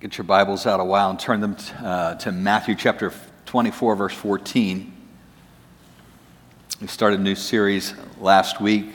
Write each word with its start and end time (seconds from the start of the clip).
Get 0.00 0.16
your 0.16 0.24
Bibles 0.24 0.64
out 0.64 0.80
a 0.80 0.84
while 0.84 1.10
and 1.10 1.20
turn 1.20 1.40
them 1.40 1.56
t- 1.56 1.74
uh, 1.78 2.14
to 2.14 2.32
Matthew 2.32 2.74
chapter 2.74 3.12
24, 3.44 3.96
verse 3.96 4.14
14. 4.14 4.90
We 6.80 6.86
started 6.86 7.20
a 7.20 7.22
new 7.22 7.34
series 7.34 7.92
last 8.18 8.62
week, 8.62 8.94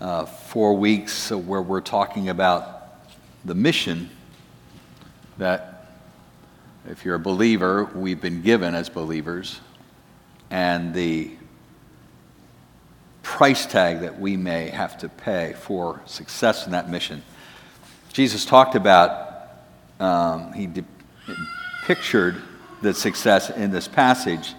uh, 0.00 0.26
four 0.26 0.76
weeks, 0.76 1.32
where 1.32 1.60
we're 1.60 1.80
talking 1.80 2.28
about 2.28 2.94
the 3.44 3.56
mission 3.56 4.08
that, 5.38 5.88
if 6.88 7.04
you're 7.04 7.16
a 7.16 7.18
believer, 7.18 7.90
we've 7.92 8.20
been 8.20 8.40
given 8.40 8.76
as 8.76 8.88
believers, 8.88 9.60
and 10.48 10.94
the 10.94 11.32
price 13.24 13.66
tag 13.66 14.02
that 14.02 14.20
we 14.20 14.36
may 14.36 14.68
have 14.68 14.96
to 14.98 15.08
pay 15.08 15.54
for 15.54 16.02
success 16.06 16.66
in 16.66 16.70
that 16.70 16.88
mission. 16.88 17.20
Jesus 18.12 18.44
talked 18.44 18.76
about 18.76 19.33
um, 20.00 20.52
he 20.52 20.66
de- 20.66 20.84
pictured 21.84 22.36
the 22.82 22.94
success 22.94 23.50
in 23.50 23.70
this 23.70 23.88
passage. 23.88 24.54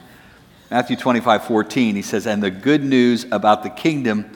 Matthew 0.72 0.96
25, 0.96 1.46
14, 1.46 1.96
he 1.96 2.02
says, 2.02 2.26
And 2.26 2.42
the 2.42 2.52
good 2.52 2.84
news 2.84 3.26
about 3.32 3.64
the 3.64 3.70
kingdom 3.70 4.30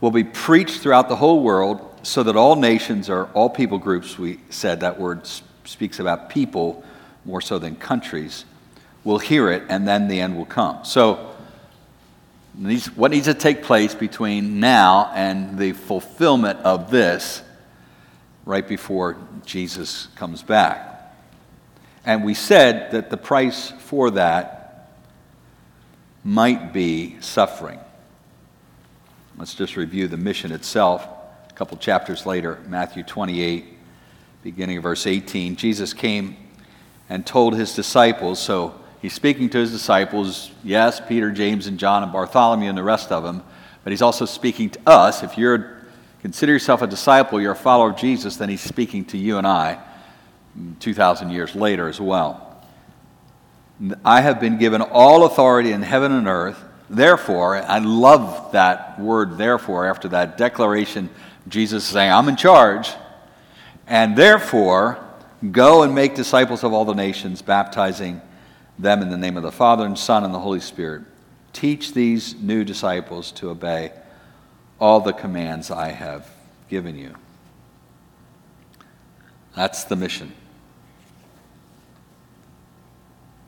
will 0.00 0.10
be 0.10 0.24
preached 0.24 0.80
throughout 0.80 1.08
the 1.08 1.16
whole 1.16 1.42
world 1.42 1.84
so 2.02 2.22
that 2.22 2.36
all 2.36 2.56
nations 2.56 3.10
or 3.10 3.26
all 3.34 3.50
people 3.50 3.78
groups, 3.78 4.18
we 4.18 4.40
said 4.50 4.80
that 4.80 4.98
word 4.98 5.28
speaks 5.64 5.98
about 5.98 6.30
people 6.30 6.84
more 7.24 7.40
so 7.40 7.58
than 7.58 7.76
countries, 7.76 8.44
will 9.04 9.18
hear 9.18 9.50
it 9.50 9.62
and 9.68 9.86
then 9.86 10.08
the 10.08 10.20
end 10.20 10.36
will 10.36 10.46
come. 10.46 10.84
So, 10.84 11.24
what 12.96 13.12
needs 13.12 13.26
to 13.26 13.34
take 13.34 13.62
place 13.62 13.94
between 13.94 14.58
now 14.58 15.12
and 15.14 15.58
the 15.58 15.72
fulfillment 15.72 16.58
of 16.60 16.90
this 16.90 17.42
right 18.48 18.66
before 18.66 19.18
Jesus 19.44 20.08
comes 20.16 20.42
back. 20.42 21.14
And 22.06 22.24
we 22.24 22.32
said 22.32 22.92
that 22.92 23.10
the 23.10 23.18
price 23.18 23.72
for 23.72 24.10
that 24.12 24.88
might 26.24 26.72
be 26.72 27.20
suffering. 27.20 27.78
Let's 29.36 29.54
just 29.54 29.76
review 29.76 30.08
the 30.08 30.16
mission 30.16 30.50
itself. 30.50 31.06
A 31.50 31.52
couple 31.52 31.76
chapters 31.76 32.24
later, 32.24 32.58
Matthew 32.66 33.02
28, 33.02 33.66
beginning 34.42 34.78
of 34.78 34.82
verse 34.82 35.06
18, 35.06 35.56
Jesus 35.56 35.92
came 35.92 36.34
and 37.10 37.26
told 37.26 37.54
his 37.54 37.74
disciples, 37.74 38.38
so 38.38 38.80
he's 39.02 39.12
speaking 39.12 39.50
to 39.50 39.58
his 39.58 39.72
disciples, 39.72 40.52
yes, 40.64 41.02
Peter, 41.06 41.30
James, 41.30 41.66
and 41.66 41.78
John, 41.78 42.02
and 42.02 42.10
Bartholomew, 42.10 42.70
and 42.70 42.78
the 42.78 42.82
rest 42.82 43.12
of 43.12 43.24
them, 43.24 43.42
but 43.84 43.90
he's 43.90 44.00
also 44.00 44.24
speaking 44.24 44.70
to 44.70 44.80
us. 44.86 45.22
If 45.22 45.36
you're 45.36 45.77
consider 46.22 46.52
yourself 46.52 46.82
a 46.82 46.86
disciple, 46.86 47.40
you're 47.40 47.52
a 47.52 47.56
follower 47.56 47.90
of 47.90 47.96
Jesus, 47.96 48.36
then 48.36 48.48
he's 48.48 48.60
speaking 48.60 49.04
to 49.06 49.18
you 49.18 49.38
and 49.38 49.46
I 49.46 49.78
2,000 50.80 51.30
years 51.30 51.54
later 51.54 51.88
as 51.88 52.00
well. 52.00 52.44
I 54.04 54.20
have 54.20 54.40
been 54.40 54.58
given 54.58 54.82
all 54.82 55.24
authority 55.24 55.72
in 55.72 55.82
heaven 55.82 56.10
and 56.12 56.26
earth. 56.26 56.62
Therefore, 56.90 57.56
I 57.56 57.78
love 57.78 58.52
that 58.52 58.98
word, 58.98 59.38
therefore, 59.38 59.86
after 59.86 60.08
that 60.08 60.36
declaration, 60.36 61.10
Jesus 61.46 61.84
saying, 61.84 62.10
I'm 62.10 62.28
in 62.28 62.36
charge. 62.36 62.90
And 63.86 64.16
therefore, 64.16 64.98
go 65.52 65.82
and 65.82 65.94
make 65.94 66.14
disciples 66.14 66.64
of 66.64 66.72
all 66.72 66.84
the 66.84 66.94
nations, 66.94 67.40
baptizing 67.40 68.20
them 68.78 69.02
in 69.02 69.10
the 69.10 69.16
name 69.16 69.36
of 69.36 69.42
the 69.42 69.52
Father 69.52 69.86
and 69.86 69.98
Son 69.98 70.24
and 70.24 70.34
the 70.34 70.40
Holy 70.40 70.60
Spirit. 70.60 71.02
Teach 71.52 71.94
these 71.94 72.34
new 72.34 72.64
disciples 72.64 73.30
to 73.32 73.50
obey 73.50 73.92
all 74.78 75.00
the 75.00 75.12
commands 75.12 75.70
I 75.70 75.88
have 75.88 76.28
given 76.68 76.96
you. 76.96 77.14
That's 79.56 79.84
the 79.84 79.96
mission. 79.96 80.32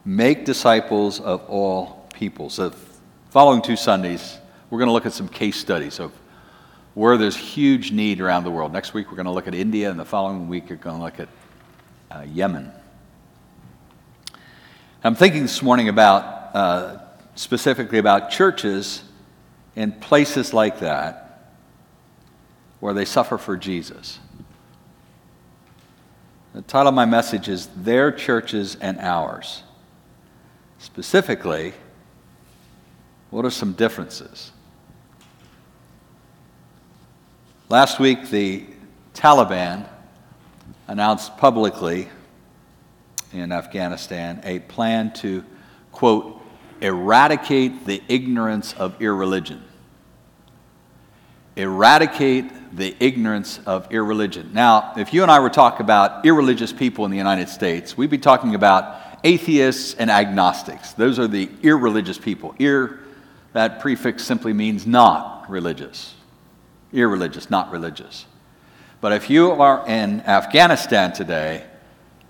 Make 0.05 0.45
disciples 0.45 1.21
of 1.21 1.49
all 1.49 2.09
peoples. 2.15 2.55
So, 2.55 2.73
following 3.31 3.63
two 3.63 3.77
Sundays, 3.77 4.39
we're 4.71 4.79
going 4.79 4.89
to 4.89 4.93
look 4.93 5.07
at 5.07 5.13
some 5.13 5.29
case 5.29 5.57
studies 5.57 6.01
of 6.01 6.13
where 6.95 7.17
there's 7.17 7.37
huge 7.37 7.93
need 7.93 8.21
around 8.21 8.45
the 8.45 8.51
world. 8.51 8.73
Next 8.73 8.93
week, 8.93 9.11
we're 9.11 9.17
going 9.17 9.27
to 9.27 9.33
look 9.33 9.47
at 9.47 9.55
India, 9.55 9.91
and 9.91 10.01
the 10.01 10.05
following 10.05 10.49
week, 10.49 10.65
we're 10.69 10.77
going 10.77 10.97
to 10.97 11.03
look 11.03 11.21
at 11.21 11.29
uh, 12.11 12.23
Yemen. 12.23 12.73
I'm 15.05 15.15
thinking 15.15 15.43
this 15.43 15.63
morning 15.63 15.89
about 15.89 16.55
uh, 16.55 16.99
specifically 17.37 17.99
about 17.99 18.31
churches 18.31 19.03
in 19.77 19.93
places 19.93 20.53
like 20.53 20.81
that 20.81 21.53
where 22.81 22.95
they 22.95 23.05
suffer 23.05 23.39
for 23.39 23.57
Jesus. 23.57 24.19
The 26.53 26.63
title 26.63 26.89
of 26.89 26.95
my 26.95 27.05
message 27.05 27.49
is 27.49 27.69
Their 27.77 28.11
Churches 28.11 28.77
and 28.81 28.99
Ours. 28.99 29.63
Specifically, 30.79 31.75
what 33.31 33.45
are 33.45 33.51
some 33.51 33.75
differences? 33.75 34.51
Last 37.69 38.01
week, 38.01 38.31
the 38.31 38.67
Taliban 39.15 39.89
announced 40.89 41.37
publicly 41.37 42.09
in 43.33 43.53
Afghanistan 43.53 44.41
a 44.43 44.59
plan 44.59 45.13
to, 45.13 45.45
quote, 45.93 46.43
eradicate 46.81 47.87
the 47.87 48.03
ignorance 48.09 48.73
of 48.75 49.01
irreligion. 49.01 49.63
Eradicate 51.57 52.77
the 52.77 52.95
ignorance 53.01 53.61
of 53.67 53.93
irreligion. 53.93 54.53
Now, 54.53 54.93
if 54.97 55.13
you 55.13 55.23
and 55.23 55.31
I 55.31 55.41
were 55.41 55.51
talking 55.51 55.83
about 55.83 56.25
irreligious 56.25 56.73
people 56.73 57.05
in 57.05 57.11
the 57.11 57.17
United 57.17 57.49
States, 57.49 57.97
we'd 57.97 58.11
be 58.11 58.19
talking 58.19 58.55
about 58.55 58.97
atheists 59.25 59.95
and 59.95 60.11
agnostics. 60.11 60.93
Those 60.93 61.19
are 61.19 61.27
the 61.27 61.51
irreligious 61.63 62.19
people. 62.19 62.55
Ir, 62.59 63.01
that 63.53 63.81
prefix 63.81 64.25
simply 64.25 64.53
means 64.53 64.87
not 64.87 65.51
religious. 65.51 66.15
Irreligious, 66.93 67.51
not 67.51 67.71
religious. 67.71 68.27
But 69.01 69.13
if 69.13 69.31
you 69.31 69.51
are 69.51 69.87
in 69.87 70.21
Afghanistan 70.21 71.13
today, 71.13 71.65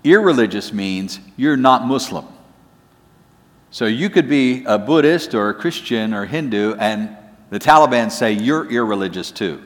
irreligious 0.03 0.73
means 0.73 1.19
you're 1.37 1.57
not 1.57 1.85
Muslim. 1.85 2.25
So 3.71 3.85
you 3.85 4.09
could 4.09 4.27
be 4.27 4.65
a 4.65 4.77
Buddhist 4.77 5.33
or 5.33 5.49
a 5.49 5.53
Christian 5.53 6.13
or 6.13 6.25
Hindu, 6.25 6.75
and 6.75 7.15
the 7.49 7.57
Taliban 7.57 8.11
say 8.11 8.33
you're 8.33 8.69
irreligious 8.69 9.31
too. 9.31 9.63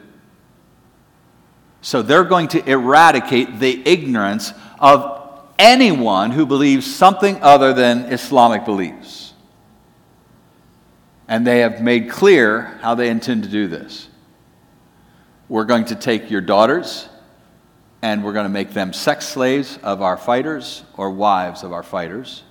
So 1.81 2.03
they're 2.03 2.23
going 2.23 2.47
to 2.49 2.69
eradicate 2.69 3.59
the 3.59 3.81
ignorance 3.87 4.53
of 4.79 5.41
anyone 5.57 6.29
who 6.29 6.45
believes 6.45 6.95
something 6.95 7.41
other 7.41 7.73
than 7.73 8.13
Islamic 8.13 8.63
beliefs. 8.63 9.33
And 11.27 11.45
they 11.45 11.59
have 11.59 11.81
made 11.81 12.07
clear 12.09 12.77
how 12.81 12.93
they 12.93 13.09
intend 13.09 13.43
to 13.45 13.49
do 13.49 13.67
this. 13.67 14.07
We're 15.49 15.65
going 15.65 15.85
to 15.85 15.95
take 15.95 16.29
your 16.29 16.41
daughters 16.41 17.09
and 18.03 18.23
we're 18.23 18.33
going 18.33 18.45
to 18.45 18.49
make 18.49 18.71
them 18.71 18.93
sex 18.93 19.27
slaves 19.27 19.79
of 19.81 20.03
our 20.03 20.17
fighters 20.17 20.83
or 20.95 21.09
wives 21.09 21.63
of 21.63 21.73
our 21.73 21.81
fighters 21.81 22.43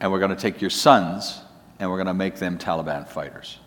and 0.00 0.12
we're 0.12 0.18
going 0.18 0.34
to 0.34 0.36
take 0.36 0.60
your 0.60 0.70
sons 0.70 1.40
and 1.78 1.90
we're 1.90 1.96
going 1.96 2.06
to 2.06 2.14
make 2.14 2.36
them 2.36 2.58
Taliban 2.58 3.06
fighters. 3.06 3.58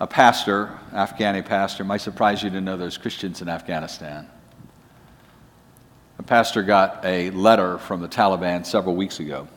A 0.00 0.06
pastor, 0.06 0.78
Afghani 0.92 1.44
pastor, 1.44 1.84
might 1.84 2.00
surprise 2.00 2.42
you 2.42 2.50
to 2.50 2.60
know 2.60 2.76
there's 2.76 2.98
Christians 2.98 3.40
in 3.40 3.48
Afghanistan. 3.48 4.28
A 6.18 6.22
pastor 6.22 6.62
got 6.62 7.04
a 7.04 7.30
letter 7.30 7.78
from 7.78 8.00
the 8.00 8.08
Taliban 8.08 8.66
several 8.66 8.96
weeks 8.96 9.20
ago, 9.20 9.48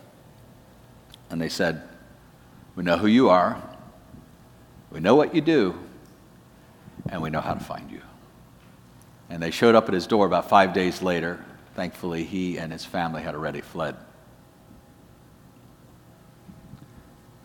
and 1.30 1.42
they 1.42 1.50
said, 1.50 1.82
We 2.76 2.84
know 2.84 2.98
who 2.98 3.08
you 3.08 3.30
are, 3.30 3.62
we 4.92 5.00
know 5.00 5.16
what 5.16 5.34
you 5.34 5.42
do, 5.42 5.78
and 7.10 7.22
we 7.22 7.30
know 7.30 7.42
how 7.42 7.54
to 7.54 7.60
find 7.64 7.90
you. 7.90 8.02
And 9.30 9.42
they 9.42 9.52
showed 9.52 9.76
up 9.76 9.88
at 9.88 9.94
his 9.94 10.08
door 10.08 10.26
about 10.26 10.50
five 10.50 10.74
days 10.74 11.02
later 11.02 11.44
Thankfully, 11.78 12.24
he 12.24 12.58
and 12.58 12.72
his 12.72 12.84
family 12.84 13.22
had 13.22 13.36
already 13.36 13.62
fled. 13.62 13.96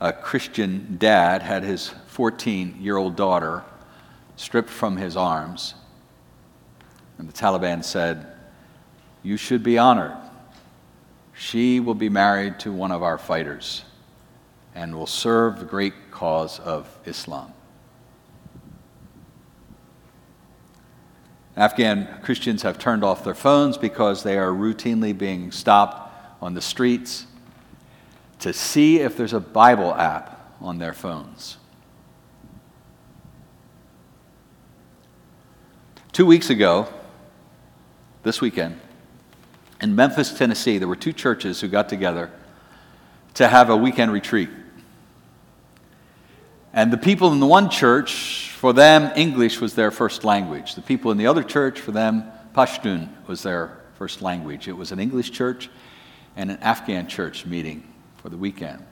A 0.00 0.11
Christian 0.11 0.96
dad 0.99 1.43
had 1.43 1.62
his 1.64 1.90
14 2.06 2.79
year 2.81 2.96
old 2.96 3.14
daughter 3.14 3.62
stripped 4.37 4.70
from 4.70 4.96
his 4.96 5.19
arms, 5.19 5.75
and 7.19 7.29
the 7.29 7.32
Taliban 7.34 7.84
said, 7.84 8.26
You 9.23 9.37
should 9.37 9.62
be 9.62 9.76
honored. 9.76 10.17
She 11.35 11.78
will 11.78 11.94
be 11.94 12.08
married 12.08 12.58
to 12.61 12.73
one 12.73 12.90
of 12.90 13.02
our 13.02 13.19
fighters 13.19 13.85
and 14.75 14.94
will 14.94 15.06
serve 15.06 15.58
the 15.58 15.67
great 15.67 16.11
cause 16.11 16.58
of 16.58 16.88
Islam. 17.05 17.52
Afghan 21.56 22.08
Christians 22.22 22.62
have 22.62 22.78
turned 22.78 23.04
off 23.04 23.25
their 23.25 23.34
phones 23.34 23.76
because 23.76 24.22
they 24.22 24.38
are 24.38 24.50
routinely 24.50 25.16
being 25.16 25.52
stopped 25.52 26.10
on 26.40 26.54
the 26.54 26.62
streets 26.62 27.26
to 28.38 28.52
see 28.52 29.00
if 29.00 29.16
there's 29.16 29.34
a 29.34 29.40
Bible 29.40 29.94
app 29.94 30.56
on 30.60 30.78
their 30.78 30.93
phones. 30.93 31.58
Two 36.12 36.26
weeks 36.26 36.50
ago, 36.50 36.88
this 38.22 38.40
weekend, 38.40 38.81
in 39.81 39.94
Memphis, 39.94 40.32
Tennessee, 40.37 40.78
there 40.78 40.88
were 40.88 40.96
two 40.96 41.12
churches 41.12 41.60
who 41.60 41.69
got 41.69 41.88
together 41.88 42.31
to 43.34 43.49
have 43.49 43.70
a 43.70 43.76
weekend 43.76 44.12
retreat. 44.12 44.49
And 46.73 46.93
the 46.93 46.97
people 46.99 47.33
in 47.33 47.41
the 47.41 47.47
one 47.47 47.69
church, 47.69 48.51
for 48.51 48.73
them, 48.73 49.13
English 49.15 49.61
was 49.61 49.75
their 49.75 49.91
first 49.91 50.25
language. 50.25 50.75
The 50.75 50.83
people 50.83 51.11
in 51.11 51.19
the 51.19 51.27
other 51.27 51.43
church, 51.43 51.81
for 51.81 51.93
them, 51.93 52.25
Pashtun 52.55 53.09
was 53.27 53.43
their 53.43 53.79
first 53.95 54.23
language. 54.23 54.69
It 54.69 54.77
was 54.77 54.91
an 54.91 54.99
English 54.99 55.33
church 55.33 55.69
and 56.35 56.51
an 56.51 56.59
Afghan 56.59 57.09
church 57.09 57.45
meeting 57.45 57.87
for 58.17 58.31
the 58.31 58.39
weekend. 58.39 58.85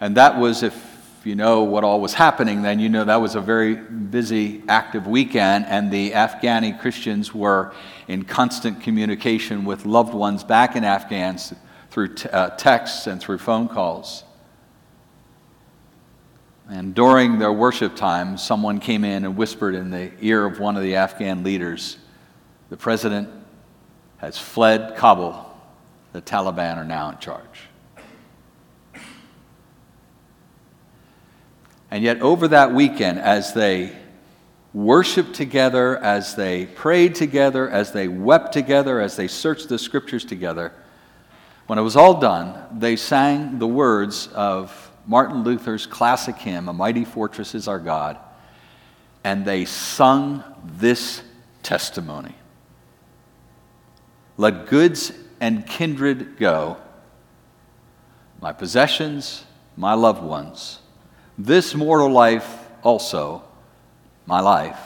And 0.00 0.16
that 0.16 0.38
was, 0.38 0.62
if 0.62 1.20
you 1.24 1.34
know 1.34 1.62
what 1.64 1.84
all 1.84 2.00
was 2.00 2.14
happening, 2.14 2.62
then 2.62 2.80
you 2.80 2.88
know 2.88 3.04
that 3.04 3.20
was 3.20 3.34
a 3.34 3.40
very 3.40 3.76
busy, 3.76 4.62
active 4.68 5.06
weekend, 5.06 5.66
and 5.66 5.92
the 5.92 6.12
Afghani 6.12 6.80
Christians 6.80 7.34
were 7.34 7.74
in 8.08 8.24
constant 8.24 8.80
communication 8.80 9.64
with 9.64 9.84
loved 9.84 10.14
ones 10.14 10.42
back 10.42 10.76
in 10.76 10.82
Afghans 10.82 11.52
through 11.90 12.14
t- 12.14 12.28
uh, 12.30 12.50
texts 12.50 13.06
and 13.06 13.20
through 13.20 13.38
phone 13.38 13.68
calls. 13.68 14.24
And 16.72 16.94
during 16.94 17.38
their 17.38 17.52
worship 17.52 17.96
time, 17.96 18.38
someone 18.38 18.80
came 18.80 19.04
in 19.04 19.26
and 19.26 19.36
whispered 19.36 19.74
in 19.74 19.90
the 19.90 20.10
ear 20.22 20.46
of 20.46 20.58
one 20.58 20.74
of 20.74 20.82
the 20.82 20.96
Afghan 20.96 21.42
leaders 21.44 21.98
the 22.70 22.78
president 22.78 23.28
has 24.16 24.38
fled 24.38 24.96
Kabul. 24.96 25.34
The 26.14 26.22
Taliban 26.22 26.78
are 26.78 26.84
now 26.86 27.10
in 27.10 27.18
charge. 27.18 27.68
And 31.90 32.02
yet, 32.02 32.22
over 32.22 32.48
that 32.48 32.72
weekend, 32.72 33.18
as 33.18 33.52
they 33.52 33.94
worshiped 34.72 35.34
together, 35.34 35.98
as 35.98 36.36
they 36.36 36.64
prayed 36.64 37.14
together, 37.14 37.68
as 37.68 37.92
they 37.92 38.08
wept 38.08 38.54
together, 38.54 38.98
as 38.98 39.16
they 39.16 39.28
searched 39.28 39.68
the 39.68 39.78
scriptures 39.78 40.24
together, 40.24 40.72
when 41.66 41.78
it 41.78 41.82
was 41.82 41.96
all 41.96 42.18
done, 42.18 42.56
they 42.78 42.96
sang 42.96 43.58
the 43.58 43.68
words 43.68 44.28
of 44.28 44.91
Martin 45.06 45.42
Luther's 45.42 45.86
classic 45.86 46.36
hymn, 46.36 46.68
A 46.68 46.72
Mighty 46.72 47.04
Fortress 47.04 47.54
is 47.54 47.66
Our 47.68 47.78
God, 47.78 48.18
and 49.24 49.44
they 49.44 49.64
sung 49.64 50.44
this 50.64 51.22
testimony 51.62 52.34
Let 54.36 54.66
goods 54.66 55.12
and 55.40 55.66
kindred 55.66 56.36
go, 56.38 56.76
my 58.40 58.52
possessions, 58.52 59.44
my 59.76 59.94
loved 59.94 60.22
ones, 60.22 60.78
this 61.36 61.74
mortal 61.74 62.10
life 62.10 62.66
also, 62.82 63.42
my 64.26 64.40
life. 64.40 64.78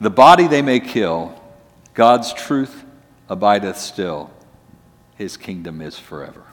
The 0.00 0.10
body 0.10 0.46
they 0.46 0.62
may 0.62 0.80
kill, 0.80 1.40
God's 1.94 2.32
truth 2.32 2.84
abideth 3.28 3.78
still, 3.78 4.30
his 5.16 5.36
kingdom 5.36 5.80
is 5.80 5.98
forever. 5.98 6.47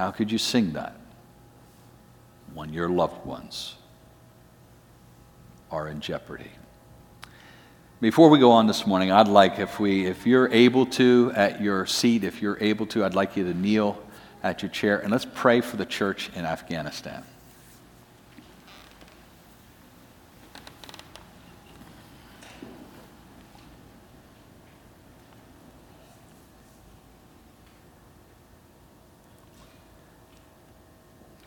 How 0.00 0.10
could 0.10 0.32
you 0.32 0.38
sing 0.38 0.72
that 0.72 0.96
when 2.54 2.72
your 2.72 2.88
loved 2.88 3.26
ones 3.26 3.74
are 5.70 5.88
in 5.88 6.00
jeopardy? 6.00 6.50
Before 8.00 8.30
we 8.30 8.38
go 8.38 8.50
on 8.50 8.66
this 8.66 8.86
morning, 8.86 9.12
I'd 9.12 9.28
like, 9.28 9.58
if, 9.58 9.78
we, 9.78 10.06
if 10.06 10.26
you're 10.26 10.50
able 10.54 10.86
to, 10.86 11.32
at 11.36 11.60
your 11.60 11.84
seat, 11.84 12.24
if 12.24 12.40
you're 12.40 12.56
able 12.62 12.86
to, 12.86 13.04
I'd 13.04 13.14
like 13.14 13.36
you 13.36 13.44
to 13.44 13.52
kneel 13.52 14.02
at 14.42 14.62
your 14.62 14.70
chair 14.70 14.98
and 15.00 15.12
let's 15.12 15.26
pray 15.34 15.60
for 15.60 15.76
the 15.76 15.84
church 15.84 16.30
in 16.34 16.46
Afghanistan. 16.46 17.22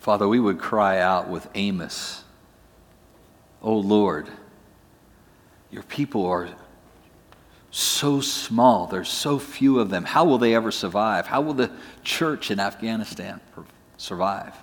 Father, 0.03 0.27
we 0.27 0.37
would 0.37 0.59
cry 0.59 0.99
out 0.99 1.29
with 1.29 1.47
Amos, 1.55 2.25
Oh 3.61 3.77
Lord, 3.77 4.27
your 5.71 5.83
people 5.83 6.25
are 6.25 6.49
so 7.71 8.19
small. 8.19 8.85
There's 8.87 9.07
so 9.07 9.39
few 9.39 9.79
of 9.79 9.89
them. 9.89 10.03
How 10.03 10.25
will 10.25 10.37
they 10.37 10.55
ever 10.55 10.71
survive? 10.71 11.27
How 11.27 11.39
will 11.39 11.53
the 11.53 11.71
church 12.03 12.51
in 12.51 12.59
Afghanistan 12.59 13.39
survive? 13.95 14.53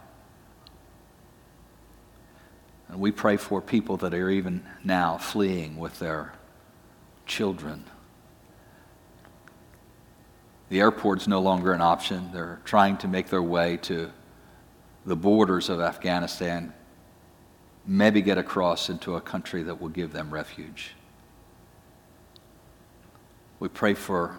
And 2.89 3.01
we 3.01 3.11
pray 3.11 3.39
for 3.39 3.63
people 3.63 3.97
that 3.97 4.13
are 4.13 4.29
even 4.29 4.63
now 4.85 5.17
fleeing 5.17 5.79
with 5.79 6.01
their 6.01 6.35
children. 7.25 7.87
The 10.69 10.81
airport's 10.81 11.27
no 11.27 11.41
longer 11.41 11.73
an 11.73 11.81
option. 11.81 12.29
They're 12.35 12.61
trying 12.67 12.99
to 12.99 13.09
make 13.09 13.31
their 13.31 13.43
way 13.43 13.79
to 13.79 14.13
the 15.05 15.17
borders 15.17 15.69
of 15.69 15.81
Afghanistan, 15.81 16.73
maybe 17.87 18.21
get 18.23 18.39
across 18.39 18.89
into 18.89 19.17
a 19.17 19.21
country 19.21 19.63
that 19.63 19.81
will 19.81 19.89
give 19.89 20.13
them 20.13 20.33
refuge. 20.33 20.95
We 23.59 23.69
pray 23.69 23.95
for 23.95 24.39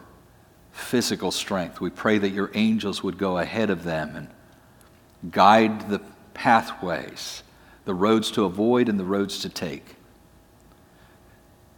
physical 0.72 1.32
strength. 1.32 1.82
We 1.82 1.90
pray 1.90 2.18
that 2.18 2.30
your 2.30 2.52
angels 2.54 3.04
would 3.04 3.18
go 3.18 3.38
ahead 3.38 3.70
of 3.70 3.84
them 3.84 4.16
and 4.16 5.32
guide 5.32 5.90
the 5.90 6.02
pathways, 6.34 7.44
the 7.86 7.94
roads 7.94 8.32
to 8.32 8.46
avoid 8.46 8.90
and 8.90 9.00
the 9.00 9.06
roads 9.06 9.40
to 9.40 9.50
take. 9.50 9.96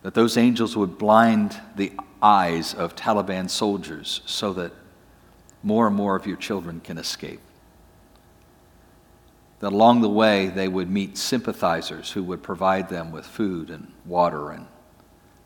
That 0.04 0.14
those 0.14 0.38
angels 0.38 0.76
would 0.78 0.98
blind 0.98 1.60
the 1.76 1.94
eyes 2.22 2.74
of 2.74 2.96
Taliban 2.96 3.50
soldiers 3.50 4.22
so 4.26 4.54
that 4.54 4.74
more 5.64 5.88
and 5.88 5.96
more 5.96 6.16
of 6.16 6.28
your 6.28 6.38
children 6.38 6.82
can 6.82 6.98
escape. 6.98 7.40
That 9.64 9.72
along 9.72 10.02
the 10.02 10.10
way 10.10 10.48
they 10.48 10.68
would 10.68 10.92
meet 10.92 11.18
sympathizers 11.18 12.12
who 12.12 12.22
would 12.24 12.44
provide 12.44 12.90
them 12.90 13.14
with 13.14 13.26
food 13.26 13.70
and 13.70 13.94
water 14.04 14.52
and 14.52 14.68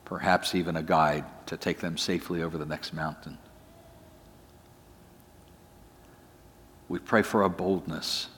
perhaps 0.06 0.56
even 0.56 0.75
a 0.75 0.81
guide 0.81 1.24
to 1.46 1.56
take 1.56 1.81
them 1.81 2.00
safely 2.00 2.42
over 2.42 2.58
the 2.58 2.66
next 2.66 2.96
mountain. 2.96 3.38
We 6.90 6.98
pray 6.98 7.22
for 7.22 7.44
a 7.44 7.50
boldness 7.50 8.30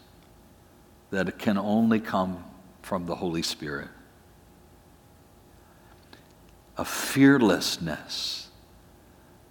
that 1.12 1.40
can 1.40 1.58
only 1.58 2.02
come 2.02 2.44
from 2.82 3.06
the 3.06 3.16
Holy 3.16 3.42
Spirit, 3.42 3.88
a 6.76 6.84
fearlessness 6.84 8.50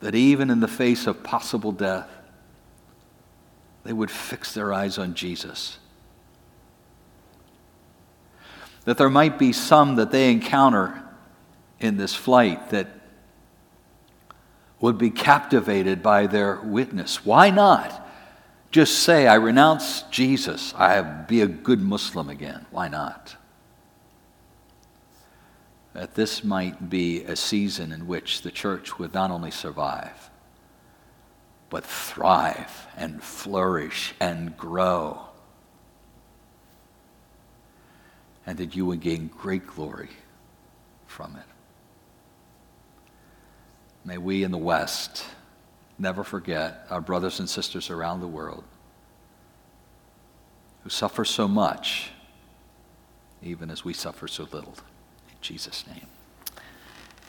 that 0.01 0.15
even 0.15 0.51
in 0.51 0.61
the 0.61 0.69
face 0.69 1.07
of 1.07 1.23
possible 1.23 1.73
death, 1.73 2.11
they 3.83 3.95
would 3.95 4.11
fix 4.11 4.53
their 4.53 4.75
eyes 4.75 4.99
on 4.99 5.15
Jesus. 5.15 5.79
That 8.89 8.97
there 8.97 9.11
might 9.11 9.39
be 9.39 9.53
some 9.53 9.97
that 9.97 10.13
they 10.13 10.33
encounter 10.33 11.03
in 11.79 11.99
this 11.99 12.15
flight 12.15 12.71
that 12.71 12.89
would 14.81 14.97
be 14.97 15.11
captivated 15.11 16.03
by 16.03 16.27
their 16.27 16.59
witness. 16.63 17.23
Why 17.23 17.51
not 17.51 18.09
just 18.71 19.01
say, 19.01 19.27
I 19.27 19.35
renounce 19.35 20.05
Jesus, 20.05 20.73
I 20.75 21.03
be 21.03 21.43
a 21.43 21.47
good 21.47 21.83
Muslim 21.83 22.31
again? 22.31 22.65
Why 22.71 22.89
not? 22.89 23.37
That 25.93 26.15
this 26.15 26.43
might 26.43 26.89
be 26.89 27.25
a 27.25 27.37
season 27.37 27.93
in 27.93 28.07
which 28.07 28.41
the 28.41 28.51
church 28.51 28.99
would 28.99 29.13
not 29.13 29.31
only 29.31 29.51
survive, 29.51 30.31
but 31.69 31.85
thrive 31.85 32.87
and 32.97 33.23
flourish 33.23 34.15
and 34.19 34.57
grow. 34.57 35.28
And 38.49 38.57
that 38.57 38.75
you 38.75 38.87
would 38.87 39.01
gain 39.01 39.29
great 39.29 39.67
glory 39.67 40.09
from 41.07 41.37
it. 41.37 41.45
May 44.07 44.17
we 44.17 44.43
in 44.43 44.53
the 44.53 44.57
West 44.57 45.27
never 45.99 46.25
forget 46.25 46.87
our 46.89 47.03
brothers 47.03 47.41
and 47.41 47.51
sisters 47.51 47.91
around 47.91 48.23
the 48.23 48.27
world 48.27 48.65
who 50.83 50.89
suffer 50.89 51.27
so 51.27 51.47
much, 51.47 52.11
even 53.43 53.71
as 53.71 53.85
we 53.85 53.93
suffer 53.93 54.27
so 54.27 54.45
little. 54.45 54.73
In 55.29 55.37
Jesus' 55.43 55.85
name, 55.87 56.07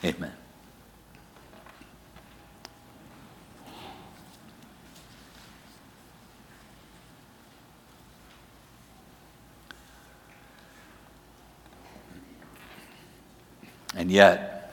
amen. 0.02 0.32
And 13.96 14.10
yet, 14.10 14.72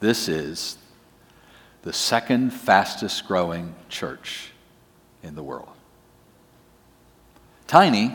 this 0.00 0.28
is 0.28 0.78
the 1.82 1.92
second 1.92 2.50
fastest 2.50 3.26
growing 3.26 3.74
church 3.88 4.50
in 5.22 5.34
the 5.34 5.42
world. 5.42 5.68
Tiny, 7.66 8.14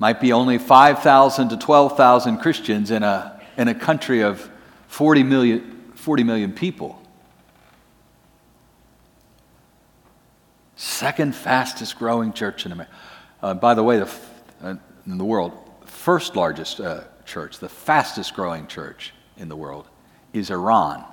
might 0.00 0.18
be 0.18 0.32
only 0.32 0.56
5,000 0.56 1.50
to 1.50 1.56
12,000 1.58 2.38
Christians 2.38 2.90
in 2.90 3.02
a, 3.02 3.38
in 3.58 3.68
a 3.68 3.74
country 3.74 4.22
of 4.22 4.50
40 4.88 5.22
million, 5.22 5.92
40 5.94 6.24
million 6.24 6.52
people. 6.52 7.00
Second 10.74 11.34
fastest 11.34 11.98
growing 11.98 12.32
church 12.32 12.64
in 12.64 12.72
America. 12.72 12.94
Uh, 13.42 13.52
by 13.52 13.74
the 13.74 13.82
way, 13.82 13.98
the, 13.98 14.10
uh, 14.62 14.74
in 15.06 15.18
the 15.18 15.24
world, 15.24 15.52
first 15.84 16.34
largest 16.34 16.80
uh, 16.80 17.02
church, 17.30 17.58
the 17.58 17.68
fastest 17.68 18.34
growing 18.34 18.66
church 18.66 19.14
in 19.36 19.48
the 19.48 19.56
world, 19.56 19.86
is 20.32 20.50
Iran. 20.50 21.04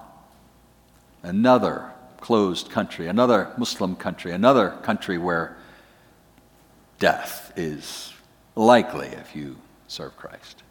Another 1.24 1.92
closed 2.20 2.72
country, 2.72 3.08
another 3.08 3.54
Muslim 3.58 3.96
country, 3.96 4.32
another 4.32 4.72
country 4.82 5.18
where 5.18 5.56
death 7.00 7.54
is 7.56 8.12
likely 8.56 9.08
if 9.08 9.36
you 9.36 9.58
serve 9.88 10.18
Christ. 10.18 10.64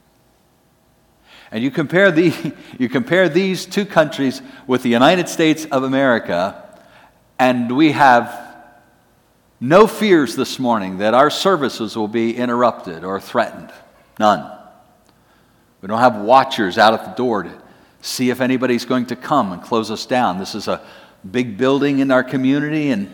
And 1.52 1.62
you 1.62 1.70
compare, 1.70 2.10
the, 2.10 2.54
you 2.78 2.88
compare 2.88 3.28
these 3.28 3.66
two 3.66 3.86
countries 3.86 4.42
with 4.66 4.82
the 4.82 4.90
United 4.90 5.28
States 5.28 5.64
of 5.66 5.84
America, 5.84 6.62
and 7.38 7.76
we 7.76 7.92
have 7.92 8.42
no 9.60 9.86
fears 9.86 10.34
this 10.34 10.58
morning 10.58 10.98
that 10.98 11.14
our 11.14 11.30
services 11.30 11.96
will 11.96 12.08
be 12.08 12.36
interrupted 12.36 13.04
or 13.04 13.20
threatened. 13.20 13.70
None. 14.18 14.55
We 15.86 15.88
don't 15.88 16.00
have 16.00 16.16
watchers 16.16 16.78
out 16.78 16.94
at 16.94 17.04
the 17.04 17.12
door 17.12 17.44
to 17.44 17.62
see 18.00 18.30
if 18.30 18.40
anybody's 18.40 18.84
going 18.84 19.06
to 19.06 19.14
come 19.14 19.52
and 19.52 19.62
close 19.62 19.88
us 19.88 20.04
down. 20.04 20.36
This 20.36 20.56
is 20.56 20.66
a 20.66 20.84
big 21.30 21.56
building 21.56 22.00
in 22.00 22.10
our 22.10 22.24
community, 22.24 22.90
and 22.90 23.08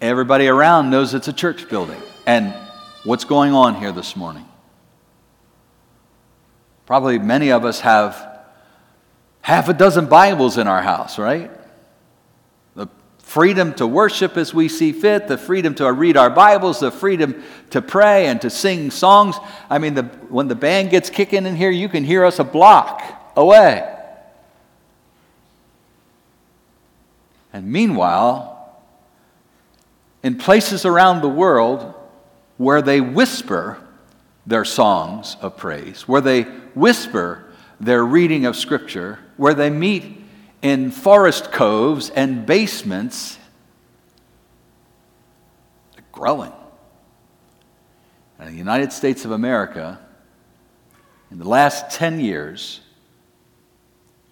everybody 0.00 0.46
around 0.46 0.90
knows 0.90 1.12
it's 1.12 1.26
a 1.26 1.32
church 1.32 1.68
building. 1.68 2.00
And 2.24 2.54
what's 3.02 3.24
going 3.24 3.52
on 3.52 3.74
here 3.74 3.90
this 3.90 4.14
morning? 4.14 4.46
Probably 6.86 7.18
many 7.18 7.50
of 7.50 7.64
us 7.64 7.80
have 7.80 8.44
half 9.40 9.68
a 9.68 9.74
dozen 9.74 10.06
Bibles 10.06 10.56
in 10.56 10.68
our 10.68 10.82
house, 10.82 11.18
right? 11.18 11.50
Freedom 13.28 13.74
to 13.74 13.86
worship 13.86 14.38
as 14.38 14.54
we 14.54 14.68
see 14.68 14.90
fit, 14.90 15.28
the 15.28 15.36
freedom 15.36 15.74
to 15.74 15.92
read 15.92 16.16
our 16.16 16.30
Bibles, 16.30 16.80
the 16.80 16.90
freedom 16.90 17.44
to 17.68 17.82
pray 17.82 18.26
and 18.26 18.40
to 18.40 18.48
sing 18.48 18.90
songs. 18.90 19.36
I 19.68 19.76
mean, 19.76 19.92
the, 19.92 20.04
when 20.30 20.48
the 20.48 20.54
band 20.54 20.88
gets 20.88 21.10
kicking 21.10 21.44
in 21.44 21.54
here, 21.54 21.68
you 21.68 21.90
can 21.90 22.04
hear 22.04 22.24
us 22.24 22.38
a 22.38 22.44
block 22.44 23.02
away. 23.36 23.86
And 27.52 27.70
meanwhile, 27.70 28.80
in 30.22 30.38
places 30.38 30.86
around 30.86 31.20
the 31.20 31.28
world 31.28 31.92
where 32.56 32.80
they 32.80 33.02
whisper 33.02 33.78
their 34.46 34.64
songs 34.64 35.36
of 35.42 35.58
praise, 35.58 36.08
where 36.08 36.22
they 36.22 36.44
whisper 36.74 37.44
their 37.78 38.02
reading 38.06 38.46
of 38.46 38.56
Scripture, 38.56 39.18
where 39.36 39.52
they 39.52 39.68
meet 39.68 40.17
in 40.62 40.90
forest 40.90 41.52
coves 41.52 42.10
and 42.10 42.44
basements, 42.44 43.38
growing. 46.12 46.52
And 48.38 48.48
in 48.48 48.54
the 48.54 48.58
United 48.58 48.92
States 48.92 49.24
of 49.24 49.30
America, 49.30 50.00
in 51.30 51.38
the 51.38 51.48
last 51.48 51.90
10 51.90 52.20
years, 52.20 52.80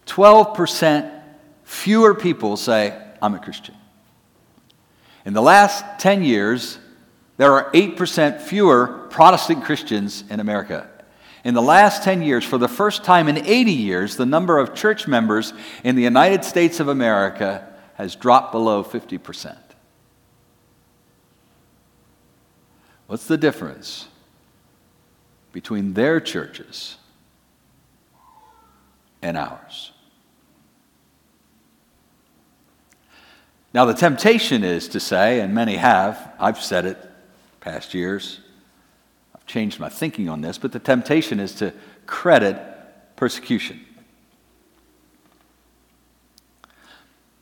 12% 0.07 1.23
fewer 1.65 2.15
people 2.15 2.57
say, 2.57 3.01
I'm 3.21 3.35
a 3.35 3.39
Christian. 3.39 3.75
In 5.25 5.33
the 5.33 5.43
last 5.43 5.85
10 5.99 6.23
years, 6.23 6.79
there 7.37 7.53
are 7.53 7.71
8% 7.73 8.41
fewer 8.41 9.07
Protestant 9.11 9.65
Christians 9.65 10.25
in 10.31 10.41
America. 10.41 10.89
In 11.47 11.55
the 11.55 11.63
last 11.63 12.03
10 12.03 12.23
years, 12.23 12.45
for 12.45 12.59
the 12.59 12.67
first 12.67 13.05
time 13.05 13.29
in 13.29 13.47
80 13.47 13.71
years, 13.71 14.17
the 14.17 14.27
number 14.27 14.59
of 14.59 14.75
church 14.75 15.07
members 15.07 15.53
in 15.85 15.95
the 15.95 16.03
United 16.03 16.45
States 16.45 16.81
of 16.81 16.89
America 16.89 17.73
has 17.95 18.17
dropped 18.17 18.51
below 18.51 18.83
50%. 18.83 19.57
What's 23.07 23.29
the 23.29 23.37
difference 23.37 24.09
between 25.53 25.93
their 25.95 26.19
churches 26.19 26.97
and 29.23 29.37
ours? 29.37 29.93
Now, 33.73 33.85
the 33.85 33.95
temptation 33.95 34.65
is 34.65 34.89
to 34.89 34.99
say, 34.99 35.39
and 35.39 35.55
many 35.55 35.77
have, 35.77 36.33
I've 36.41 36.61
said 36.61 36.87
it 36.87 36.99
past 37.61 37.95
years, 37.95 38.41
changed 39.47 39.81
my 39.81 39.89
thinking 39.89 40.29
on 40.29 40.41
this, 40.41 40.59
but 40.59 40.73
the 40.73 40.79
temptation 40.79 41.41
is 41.41 41.55
to 41.55 41.73
credit 42.07 42.61
persecution. 43.17 43.81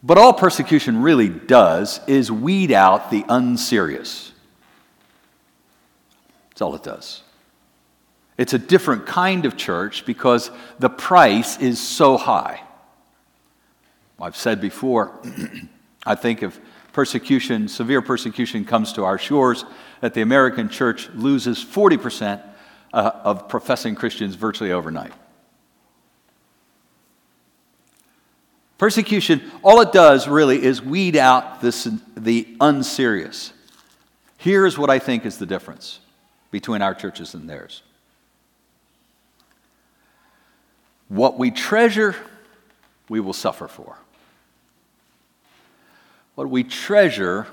But 0.02 0.18
all 0.18 0.34
persecution 0.34 1.00
really 1.02 1.30
does 1.30 2.00
is 2.06 2.30
weed 2.30 2.70
out 2.70 3.10
the 3.10 3.24
unserious. 3.28 4.32
That's 6.50 6.60
all 6.60 6.74
it 6.74 6.82
does. 6.82 7.22
It's 8.36 8.52
a 8.52 8.58
different 8.58 9.06
kind 9.06 9.46
of 9.46 9.56
church 9.56 10.04
because 10.04 10.50
the 10.78 10.90
price 10.90 11.58
is 11.58 11.80
so 11.80 12.18
high. 12.18 12.60
I've 14.20 14.36
said 14.36 14.60
before, 14.60 15.20
I 16.06 16.14
think 16.14 16.42
if 16.42 16.60
persecution, 16.94 17.68
severe 17.68 18.00
persecution, 18.00 18.64
comes 18.64 18.94
to 18.94 19.04
our 19.04 19.18
shores, 19.18 19.66
that 20.00 20.14
the 20.14 20.22
American 20.22 20.70
church 20.70 21.10
loses 21.10 21.62
40% 21.62 22.40
uh, 22.94 23.10
of 23.24 23.48
professing 23.48 23.94
Christians 23.94 24.36
virtually 24.36 24.72
overnight. 24.72 25.12
Persecution, 28.78 29.42
all 29.62 29.80
it 29.80 29.92
does 29.92 30.28
really 30.28 30.62
is 30.62 30.80
weed 30.80 31.16
out 31.16 31.60
this, 31.60 31.88
the 32.16 32.56
unserious. 32.60 33.52
Here's 34.38 34.78
what 34.78 34.90
I 34.90 34.98
think 34.98 35.26
is 35.26 35.38
the 35.38 35.46
difference 35.46 36.00
between 36.50 36.80
our 36.82 36.94
churches 36.94 37.34
and 37.34 37.48
theirs. 37.48 37.82
What 41.08 41.38
we 41.38 41.50
treasure, 41.50 42.14
we 43.08 43.20
will 43.20 43.32
suffer 43.32 43.68
for. 43.68 43.96
What 46.34 46.50
we 46.50 46.64
treasure, 46.64 47.46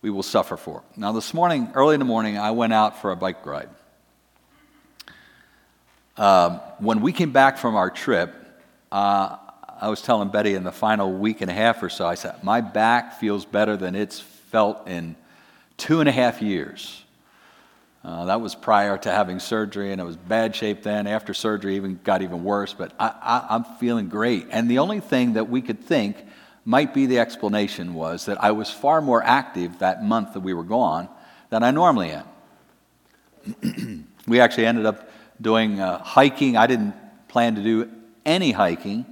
we 0.00 0.08
will 0.08 0.22
suffer 0.22 0.56
for. 0.56 0.82
Now, 0.96 1.12
this 1.12 1.34
morning, 1.34 1.70
early 1.74 1.92
in 1.92 1.98
the 1.98 2.06
morning, 2.06 2.38
I 2.38 2.52
went 2.52 2.72
out 2.72 3.02
for 3.02 3.10
a 3.10 3.16
bike 3.16 3.44
ride. 3.44 3.68
Uh, 6.16 6.58
when 6.78 7.02
we 7.02 7.12
came 7.12 7.32
back 7.32 7.58
from 7.58 7.76
our 7.76 7.90
trip, 7.90 8.34
uh, 8.90 9.36
I 9.78 9.88
was 9.90 10.00
telling 10.00 10.30
Betty 10.30 10.54
in 10.54 10.64
the 10.64 10.72
final 10.72 11.12
week 11.12 11.42
and 11.42 11.50
a 11.50 11.54
half 11.54 11.82
or 11.82 11.90
so, 11.90 12.06
I 12.06 12.14
said, 12.14 12.42
My 12.42 12.62
back 12.62 13.20
feels 13.20 13.44
better 13.44 13.76
than 13.76 13.94
it's 13.94 14.20
felt 14.20 14.88
in 14.88 15.14
two 15.76 16.00
and 16.00 16.08
a 16.08 16.12
half 16.12 16.40
years. 16.40 17.02
Uh, 18.02 18.24
that 18.24 18.40
was 18.40 18.54
prior 18.54 18.96
to 18.96 19.10
having 19.10 19.38
surgery, 19.38 19.92
and 19.92 20.00
it 20.00 20.04
was 20.04 20.16
bad 20.16 20.56
shape 20.56 20.82
then. 20.82 21.06
After 21.06 21.34
surgery, 21.34 21.76
even 21.76 22.00
got 22.04 22.22
even 22.22 22.42
worse. 22.42 22.72
But 22.72 22.92
I, 22.98 23.46
I'm 23.50 23.64
feeling 23.78 24.08
great. 24.08 24.46
And 24.50 24.70
the 24.70 24.78
only 24.78 25.00
thing 25.00 25.34
that 25.34 25.50
we 25.50 25.60
could 25.60 25.80
think 25.84 26.16
might 26.64 26.92
be 26.92 27.06
the 27.06 27.18
explanation 27.18 27.94
was 27.94 28.26
that 28.26 28.42
I 28.42 28.50
was 28.52 28.70
far 28.70 29.00
more 29.00 29.22
active 29.22 29.78
that 29.78 30.04
month 30.04 30.34
that 30.34 30.40
we 30.40 30.52
were 30.52 30.64
gone 30.64 31.08
than 31.48 31.62
I 31.62 31.70
normally 31.70 32.12
am. 32.12 34.06
we 34.26 34.40
actually 34.40 34.66
ended 34.66 34.86
up 34.86 35.10
doing 35.40 35.80
uh, 35.80 35.98
hiking. 35.98 36.56
I 36.56 36.66
didn't 36.66 36.94
plan 37.28 37.54
to 37.54 37.62
do 37.62 37.90
any 38.24 38.52
hiking, 38.52 39.06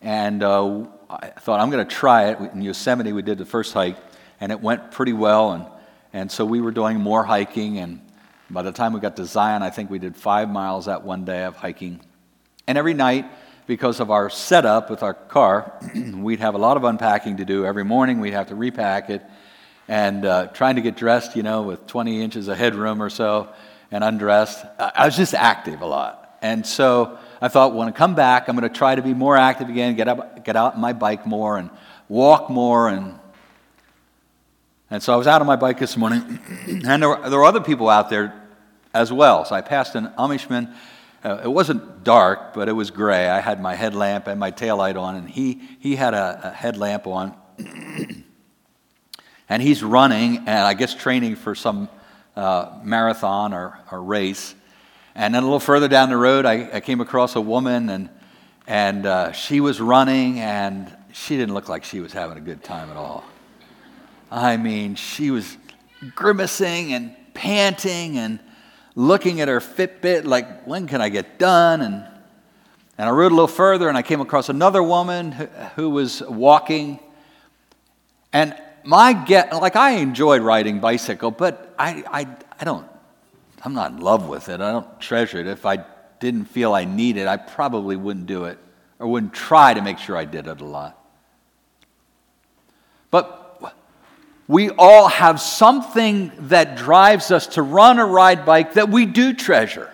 and 0.00 0.42
uh, 0.42 0.86
I 1.10 1.28
thought 1.28 1.60
I'm 1.60 1.70
going 1.70 1.86
to 1.86 1.94
try 1.94 2.30
it. 2.30 2.40
In 2.52 2.62
Yosemite, 2.62 3.12
we 3.12 3.22
did 3.22 3.38
the 3.38 3.44
first 3.44 3.72
hike, 3.72 3.96
and 4.40 4.50
it 4.50 4.60
went 4.60 4.90
pretty 4.90 5.12
well. 5.12 5.52
And, 5.52 5.66
and 6.12 6.32
so 6.32 6.44
we 6.44 6.60
were 6.60 6.70
doing 6.70 6.98
more 6.98 7.24
hiking, 7.24 7.78
and 7.78 8.00
by 8.50 8.62
the 8.62 8.72
time 8.72 8.92
we 8.92 9.00
got 9.00 9.16
to 9.16 9.24
Zion, 9.26 9.62
I 9.62 9.70
think 9.70 9.90
we 9.90 9.98
did 9.98 10.16
five 10.16 10.48
miles 10.48 10.86
that 10.86 11.04
one 11.04 11.24
day 11.24 11.44
of 11.44 11.56
hiking. 11.56 12.00
And 12.66 12.78
every 12.78 12.94
night, 12.94 13.26
because 13.66 14.00
of 14.00 14.10
our 14.10 14.28
setup 14.28 14.90
with 14.90 15.02
our 15.02 15.14
car, 15.14 15.72
we'd 16.14 16.40
have 16.40 16.54
a 16.54 16.58
lot 16.58 16.76
of 16.76 16.84
unpacking 16.84 17.38
to 17.38 17.44
do 17.44 17.64
every 17.64 17.84
morning. 17.84 18.20
We'd 18.20 18.34
have 18.34 18.48
to 18.48 18.54
repack 18.54 19.10
it 19.10 19.22
and 19.88 20.24
uh, 20.24 20.46
trying 20.48 20.76
to 20.76 20.82
get 20.82 20.96
dressed, 20.96 21.36
you 21.36 21.42
know, 21.42 21.62
with 21.62 21.86
20 21.86 22.22
inches 22.22 22.48
of 22.48 22.56
headroom 22.56 23.02
or 23.02 23.10
so 23.10 23.48
and 23.90 24.02
undressed. 24.02 24.64
I 24.78 25.06
was 25.06 25.16
just 25.16 25.34
active 25.34 25.82
a 25.82 25.86
lot. 25.86 26.38
And 26.42 26.66
so 26.66 27.18
I 27.40 27.48
thought, 27.48 27.74
when 27.74 27.88
I 27.88 27.90
come 27.90 28.14
back, 28.14 28.48
I'm 28.48 28.56
going 28.56 28.68
to 28.70 28.74
try 28.74 28.94
to 28.94 29.02
be 29.02 29.14
more 29.14 29.36
active 29.36 29.68
again, 29.68 29.94
get, 29.94 30.08
up, 30.08 30.44
get 30.44 30.56
out 30.56 30.78
my 30.78 30.92
bike 30.92 31.26
more 31.26 31.56
and 31.56 31.70
walk 32.08 32.50
more. 32.50 32.88
And, 32.88 33.18
and 34.90 35.02
so 35.02 35.12
I 35.12 35.16
was 35.16 35.26
out 35.26 35.40
on 35.40 35.46
my 35.46 35.56
bike 35.56 35.78
this 35.78 35.96
morning, 35.96 36.38
and 36.66 37.02
there 37.02 37.08
were, 37.08 37.30
there 37.30 37.38
were 37.38 37.44
other 37.44 37.60
people 37.60 37.88
out 37.88 38.10
there 38.10 38.42
as 38.92 39.12
well. 39.12 39.44
So 39.44 39.54
I 39.54 39.60
passed 39.60 39.94
an 39.94 40.08
Amishman 40.18 40.74
uh, 41.24 41.40
it 41.42 41.48
wasn't 41.48 42.04
dark, 42.04 42.52
but 42.52 42.68
it 42.68 42.72
was 42.72 42.90
gray. 42.90 43.28
I 43.28 43.40
had 43.40 43.60
my 43.60 43.74
headlamp 43.74 44.26
and 44.26 44.38
my 44.38 44.50
taillight 44.50 45.00
on, 45.00 45.16
and 45.16 45.28
he, 45.28 45.62
he 45.80 45.96
had 45.96 46.12
a, 46.12 46.40
a 46.44 46.50
headlamp 46.50 47.06
on. 47.06 47.34
and 49.48 49.62
he's 49.62 49.82
running, 49.82 50.38
and 50.38 50.50
I 50.50 50.74
guess 50.74 50.94
training 50.94 51.36
for 51.36 51.54
some 51.54 51.88
uh, 52.36 52.78
marathon 52.82 53.54
or, 53.54 53.78
or 53.90 54.02
race. 54.02 54.54
And 55.14 55.34
then 55.34 55.42
a 55.42 55.46
little 55.46 55.60
further 55.60 55.88
down 55.88 56.10
the 56.10 56.16
road, 56.16 56.44
I, 56.44 56.68
I 56.74 56.80
came 56.80 57.00
across 57.00 57.36
a 57.36 57.40
woman, 57.40 57.88
and, 57.88 58.10
and 58.66 59.06
uh, 59.06 59.32
she 59.32 59.60
was 59.60 59.80
running, 59.80 60.40
and 60.40 60.94
she 61.12 61.38
didn't 61.38 61.54
look 61.54 61.70
like 61.70 61.84
she 61.84 62.00
was 62.00 62.12
having 62.12 62.36
a 62.36 62.40
good 62.42 62.62
time 62.62 62.90
at 62.90 62.98
all. 62.98 63.24
I 64.30 64.58
mean, 64.58 64.94
she 64.94 65.30
was 65.30 65.56
grimacing 66.14 66.92
and 66.92 67.16
panting 67.32 68.18
and 68.18 68.40
looking 68.94 69.40
at 69.40 69.48
her 69.48 69.60
Fitbit, 69.60 70.24
like, 70.24 70.66
when 70.66 70.86
can 70.86 71.00
I 71.00 71.08
get 71.08 71.38
done? 71.38 71.80
And, 71.80 72.06
and 72.96 73.08
I 73.08 73.10
rode 73.10 73.32
a 73.32 73.34
little 73.34 73.48
further, 73.48 73.88
and 73.88 73.98
I 73.98 74.02
came 74.02 74.20
across 74.20 74.48
another 74.48 74.82
woman 74.82 75.32
who, 75.32 75.46
who 75.76 75.90
was 75.90 76.22
walking. 76.22 77.00
And 78.32 78.56
my 78.84 79.12
get, 79.12 79.52
like, 79.52 79.76
I 79.76 79.92
enjoyed 79.92 80.42
riding 80.42 80.80
bicycle, 80.80 81.30
but 81.30 81.74
I, 81.78 82.04
I, 82.06 82.36
I 82.60 82.64
don't, 82.64 82.86
I'm 83.64 83.74
not 83.74 83.92
in 83.92 84.00
love 84.00 84.28
with 84.28 84.48
it. 84.48 84.60
I 84.60 84.72
don't 84.72 85.00
treasure 85.00 85.40
it. 85.40 85.46
If 85.46 85.66
I 85.66 85.84
didn't 86.20 86.46
feel 86.46 86.74
I 86.74 86.84
needed 86.84 87.22
it, 87.22 87.28
I 87.28 87.36
probably 87.36 87.96
wouldn't 87.96 88.26
do 88.26 88.44
it 88.44 88.58
or 88.98 89.08
wouldn't 89.08 89.34
try 89.34 89.74
to 89.74 89.82
make 89.82 89.98
sure 89.98 90.16
I 90.16 90.24
did 90.24 90.46
it 90.46 90.60
a 90.60 90.64
lot. 90.64 90.98
But 93.10 93.43
we 94.46 94.70
all 94.70 95.08
have 95.08 95.40
something 95.40 96.30
that 96.48 96.76
drives 96.76 97.30
us 97.30 97.46
to 97.48 97.62
run 97.62 97.98
or 97.98 98.06
ride 98.06 98.44
bike 98.44 98.74
that 98.74 98.90
we 98.90 99.06
do 99.06 99.32
treasure. 99.32 99.90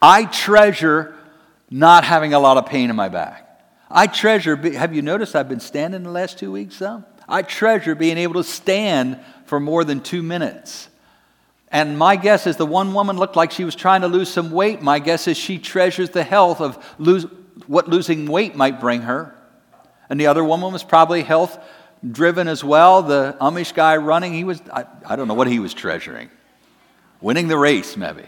I 0.00 0.24
treasure 0.24 1.14
not 1.70 2.04
having 2.04 2.32
a 2.32 2.38
lot 2.38 2.56
of 2.56 2.66
pain 2.66 2.90
in 2.90 2.96
my 2.96 3.08
back. 3.08 3.46
I 3.90 4.06
treasure, 4.06 4.56
have 4.56 4.94
you 4.94 5.02
noticed 5.02 5.36
I've 5.36 5.48
been 5.48 5.60
standing 5.60 6.02
the 6.02 6.10
last 6.10 6.38
two 6.38 6.50
weeks 6.50 6.78
though? 6.78 7.04
I 7.28 7.42
treasure 7.42 7.94
being 7.94 8.18
able 8.18 8.34
to 8.34 8.44
stand 8.44 9.20
for 9.44 9.60
more 9.60 9.84
than 9.84 10.00
two 10.00 10.22
minutes. 10.22 10.88
And 11.68 11.98
my 11.98 12.16
guess 12.16 12.46
is 12.46 12.56
the 12.56 12.66
one 12.66 12.94
woman 12.94 13.16
looked 13.16 13.36
like 13.36 13.52
she 13.52 13.64
was 13.64 13.76
trying 13.76 14.00
to 14.00 14.08
lose 14.08 14.28
some 14.28 14.50
weight. 14.50 14.82
My 14.82 14.98
guess 14.98 15.28
is 15.28 15.36
she 15.36 15.58
treasures 15.58 16.10
the 16.10 16.24
health 16.24 16.60
of 16.60 16.84
lose, 16.98 17.26
what 17.66 17.88
losing 17.88 18.26
weight 18.26 18.56
might 18.56 18.80
bring 18.80 19.02
her. 19.02 19.36
And 20.08 20.18
the 20.18 20.26
other 20.26 20.42
woman 20.42 20.72
was 20.72 20.82
probably 20.82 21.22
health 21.22 21.56
driven 22.08 22.48
as 22.48 22.64
well. 22.64 23.02
The 23.02 23.36
Amish 23.40 23.74
guy 23.74 23.96
running, 23.96 24.32
he 24.32 24.44
was, 24.44 24.60
I, 24.72 24.84
I 25.06 25.16
don't 25.16 25.28
know 25.28 25.34
what 25.34 25.46
he 25.46 25.58
was 25.58 25.74
treasuring. 25.74 26.30
Winning 27.20 27.48
the 27.48 27.58
race, 27.58 27.96
maybe. 27.96 28.24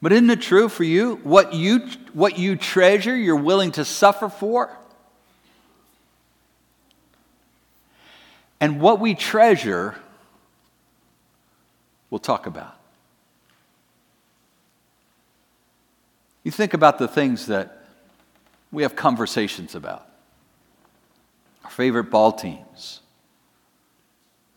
But 0.00 0.12
isn't 0.12 0.30
it 0.30 0.40
true 0.40 0.68
for 0.68 0.84
you? 0.84 1.16
What 1.22 1.54
you, 1.54 1.88
what 2.12 2.38
you 2.38 2.56
treasure, 2.56 3.16
you're 3.16 3.36
willing 3.36 3.72
to 3.72 3.84
suffer 3.84 4.28
for? 4.28 4.76
And 8.60 8.80
what 8.80 9.00
we 9.00 9.14
treasure, 9.14 9.96
we'll 12.10 12.20
talk 12.20 12.46
about. 12.46 12.76
You 16.44 16.50
think 16.50 16.74
about 16.74 16.98
the 16.98 17.06
things 17.08 17.46
that 17.46 17.81
we 18.72 18.82
have 18.82 18.96
conversations 18.96 19.74
about 19.74 20.08
our 21.62 21.70
favorite 21.70 22.10
ball 22.10 22.32
teams, 22.32 23.00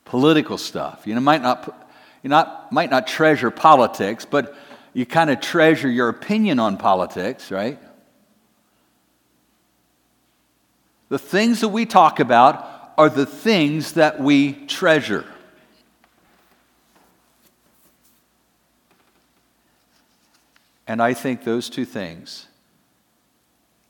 political 0.05 0.57
stuff. 0.57 1.05
You 1.05 1.13
know, 1.13 1.21
might 1.21 1.41
not, 1.41 1.87
you 2.23 2.29
not, 2.29 2.71
might 2.71 2.89
not 2.89 3.05
treasure 3.05 3.51
politics, 3.51 4.25
but 4.25 4.55
you 4.93 5.05
kind 5.05 5.29
of 5.29 5.41
treasure 5.41 5.89
your 5.89 6.09
opinion 6.09 6.57
on 6.59 6.77
politics, 6.77 7.51
right? 7.51 7.77
The 11.09 11.19
things 11.19 11.59
that 11.59 11.69
we 11.69 11.85
talk 11.85 12.19
about 12.19 12.93
are 12.97 13.09
the 13.09 13.25
things 13.25 13.93
that 13.93 14.19
we 14.19 14.53
treasure. 14.53 15.25
And 20.87 21.01
I 21.01 21.13
think 21.13 21.43
those 21.43 21.69
two 21.69 21.85
things 21.85 22.47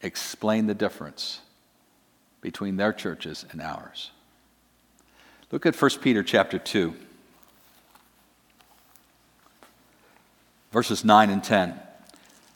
explain 0.05 0.67
the 0.67 0.73
difference 0.73 1.41
between 2.41 2.77
their 2.77 2.93
churches 2.93 3.45
and 3.51 3.61
ours. 3.61 4.11
Look 5.51 5.65
at 5.65 5.75
1 5.75 5.91
Peter 6.01 6.21
chapter 6.23 6.59
2, 6.59 6.93
verses 10.71 11.03
9 11.03 11.29
and 11.29 11.43
10. 11.43 11.79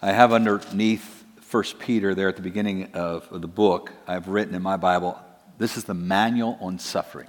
I 0.01 0.11
have 0.11 0.31
underneath 0.31 1.23
1 1.51 1.63
Peter 1.79 2.13
there 2.13 2.29
at 2.29 2.35
the 2.35 2.41
beginning 2.41 2.91
of, 2.93 3.27
the 3.31 3.47
book, 3.47 3.91
I've 4.07 4.27
written 4.27 4.53
in 4.53 4.61
my 4.61 4.77
Bible, 4.77 5.19
this 5.57 5.75
is 5.75 5.85
the 5.85 5.93
manual 5.93 6.57
on 6.61 6.77
suffering. 6.77 7.27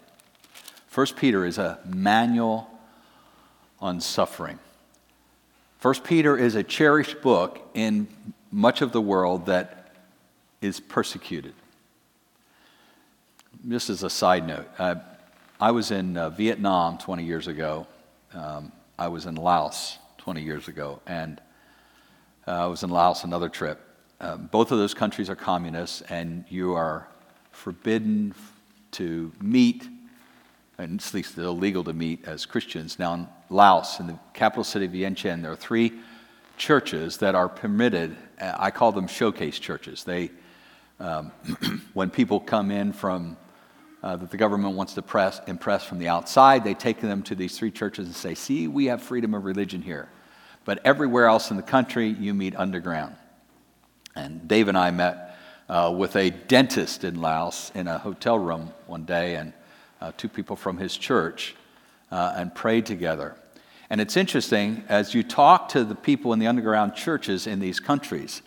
1 0.93 1.07
Peter 1.17 1.47
is 1.47 1.57
a 1.59 1.79
manual 1.87 2.71
on 3.81 4.01
suffering. 4.01 4.59
1 5.81 5.95
Peter 6.05 6.37
is 6.37 6.55
a 6.55 6.63
cherished 6.63 7.23
book 7.23 7.61
in 7.73 8.07
much 8.53 8.83
of 8.83 8.93
the 8.93 9.01
world 9.01 9.47
that 9.47 9.80
is 10.61 10.81
persecuted. 10.81 11.55
Just 13.69 13.91
as 13.91 14.03
a 14.03 14.11
side 14.11 14.47
note, 14.47 14.69
uh, 14.79 14.97
I 15.61 15.71
was 15.71 15.91
in 15.91 16.17
uh, 16.17 16.31
Vietnam 16.31 16.99
20 16.99 17.25
years 17.25 17.47
ago. 17.47 17.87
Um, 18.33 18.73
I 18.99 19.09
was 19.09 19.27
in 19.27 19.35
Laos 19.35 19.99
20 20.19 20.43
years 20.43 20.69
ago, 20.69 21.01
and 21.07 21.41
uh, 22.47 22.65
I 22.65 22.67
was 22.67 22.83
in 22.83 22.91
Laos 22.91 23.25
another 23.25 23.49
trip. 23.49 23.81
Um, 24.21 24.49
both 24.53 24.71
of 24.71 24.79
those 24.79 24.95
countries 24.95 25.31
are 25.31 25.37
communists, 25.37 26.03
and 26.03 26.45
you 26.49 26.75
are 26.75 27.09
forbidden 27.53 28.35
to 28.93 29.33
meet, 29.41 29.89
and 30.79 31.01
at 31.01 31.15
least 31.15 31.37
illegal 31.39 31.85
to 31.85 31.93
meet 31.93 32.27
as 32.27 32.47
Christians. 32.47 32.99
Now, 32.99 33.15
in 33.15 33.29
Laos, 33.49 33.99
in 33.99 34.07
the 34.07 34.19
capital 34.35 34.65
city 34.65 34.87
of 34.87 34.93
Vientiane, 34.93 35.43
there 35.43 35.53
are 35.53 35.57
three 35.57 35.93
churches 36.57 37.17
that 37.19 37.35
are 37.35 37.49
permitted. 37.49 38.17
Uh, 38.41 38.55
I 38.59 38.71
call 38.71 38.93
them 38.93 39.07
showcase 39.07 39.59
churches. 39.59 40.05
They 40.05 40.31
um, 41.01 41.33
when 41.95 42.11
people 42.11 42.39
come 42.39 42.71
in 42.71 42.93
from 42.93 43.37
uh, 44.03 44.17
that 44.17 44.31
the 44.31 44.37
government 44.37 44.77
wants 44.77 44.95
to 44.95 45.03
press, 45.03 45.41
impress 45.47 45.85
from 45.85 45.99
the 45.99 46.09
outside, 46.09 46.65
they 46.65 46.75
take 46.75 47.01
them 47.01 47.23
to 47.23 47.35
these 47.35 47.59
three 47.59 47.71
churches 47.71 48.07
and 48.07 48.17
say, 48.17 48.35
See, 48.35 48.69
we 48.69 48.87
have 48.87 49.03
freedom 49.03 49.35
of 49.35 49.45
religion 49.45 49.83
here. 49.83 50.09
But 50.65 50.81
everywhere 50.85 51.27
else 51.27 51.51
in 51.51 51.57
the 51.57 51.63
country, 51.63 52.09
you 52.09 52.35
meet 52.35 52.55
underground. 52.55 53.17
And 54.15 54.47
Dave 54.47 54.69
and 54.69 54.77
I 54.77 54.91
met 54.91 55.37
uh, 55.69 55.95
with 55.97 56.17
a 56.17 56.31
dentist 56.31 57.05
in 57.05 57.21
Laos 57.21 57.71
in 57.75 57.89
a 57.89 57.99
hotel 57.99 58.39
room 58.39 58.73
one 58.87 59.05
day, 59.05 59.37
and 59.37 59.53
uh, 60.01 60.13
two 60.17 60.29
people 60.29 60.57
from 60.57 60.79
his 60.79 60.97
church, 60.97 61.55
uh, 62.11 62.35
and 62.37 62.55
prayed 62.55 62.87
together. 62.87 63.37
And 63.89 64.01
it's 64.01 64.17
interesting, 64.17 64.85
as 64.89 65.15
you 65.15 65.23
talk 65.23 65.69
to 65.71 65.85
the 65.85 65.95
people 65.95 66.33
in 66.33 66.39
the 66.39 66.47
underground 66.47 66.95
churches 66.95 67.47
in 67.47 67.61
these 67.61 67.81
countries, 67.81 68.43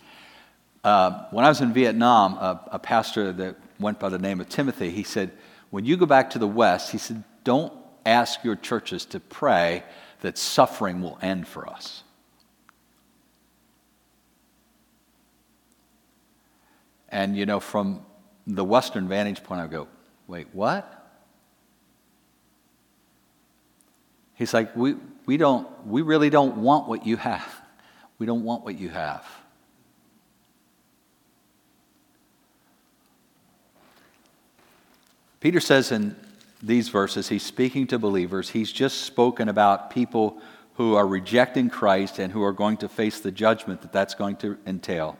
uh, 0.84 1.26
when 1.30 1.44
I 1.44 1.48
was 1.48 1.60
in 1.60 1.72
Vietnam, 1.72 2.34
a, 2.34 2.60
a 2.72 2.78
pastor 2.78 3.32
that 3.32 3.56
went 3.80 3.98
by 3.98 4.10
the 4.10 4.18
name 4.18 4.40
of 4.40 4.48
Timothy, 4.48 4.90
he 4.90 5.02
said, 5.02 5.32
When 5.70 5.84
you 5.84 5.96
go 5.96 6.06
back 6.06 6.30
to 6.30 6.38
the 6.38 6.46
West, 6.46 6.92
he 6.92 6.98
said, 6.98 7.24
don't 7.44 7.72
ask 8.04 8.42
your 8.42 8.56
churches 8.56 9.04
to 9.06 9.20
pray 9.20 9.84
that 10.20 10.38
suffering 10.38 11.02
will 11.02 11.18
end 11.22 11.46
for 11.46 11.68
us. 11.68 12.02
And, 17.10 17.36
you 17.36 17.46
know, 17.46 17.60
from 17.60 18.04
the 18.46 18.64
Western 18.64 19.06
vantage 19.06 19.42
point, 19.44 19.60
I 19.60 19.66
go, 19.68 19.86
wait, 20.26 20.48
what? 20.52 20.90
He's 24.34 24.52
like, 24.52 24.74
we, 24.74 24.96
we, 25.26 25.36
don't, 25.36 25.68
we 25.86 26.02
really 26.02 26.28
don't 26.28 26.56
want 26.56 26.88
what 26.88 27.06
you 27.06 27.16
have. 27.16 27.46
We 28.16 28.26
don't 28.26 28.44
want 28.44 28.64
what 28.64 28.78
you 28.78 28.90
have. 28.90 29.26
Peter 35.44 35.60
says 35.60 35.92
in 35.92 36.16
these 36.62 36.88
verses, 36.88 37.28
he's 37.28 37.42
speaking 37.42 37.86
to 37.88 37.98
believers. 37.98 38.48
He's 38.48 38.72
just 38.72 39.02
spoken 39.02 39.50
about 39.50 39.90
people 39.90 40.38
who 40.76 40.94
are 40.94 41.06
rejecting 41.06 41.68
Christ 41.68 42.18
and 42.18 42.32
who 42.32 42.42
are 42.42 42.54
going 42.54 42.78
to 42.78 42.88
face 42.88 43.20
the 43.20 43.30
judgment 43.30 43.82
that 43.82 43.92
that's 43.92 44.14
going 44.14 44.36
to 44.36 44.56
entail. 44.66 45.18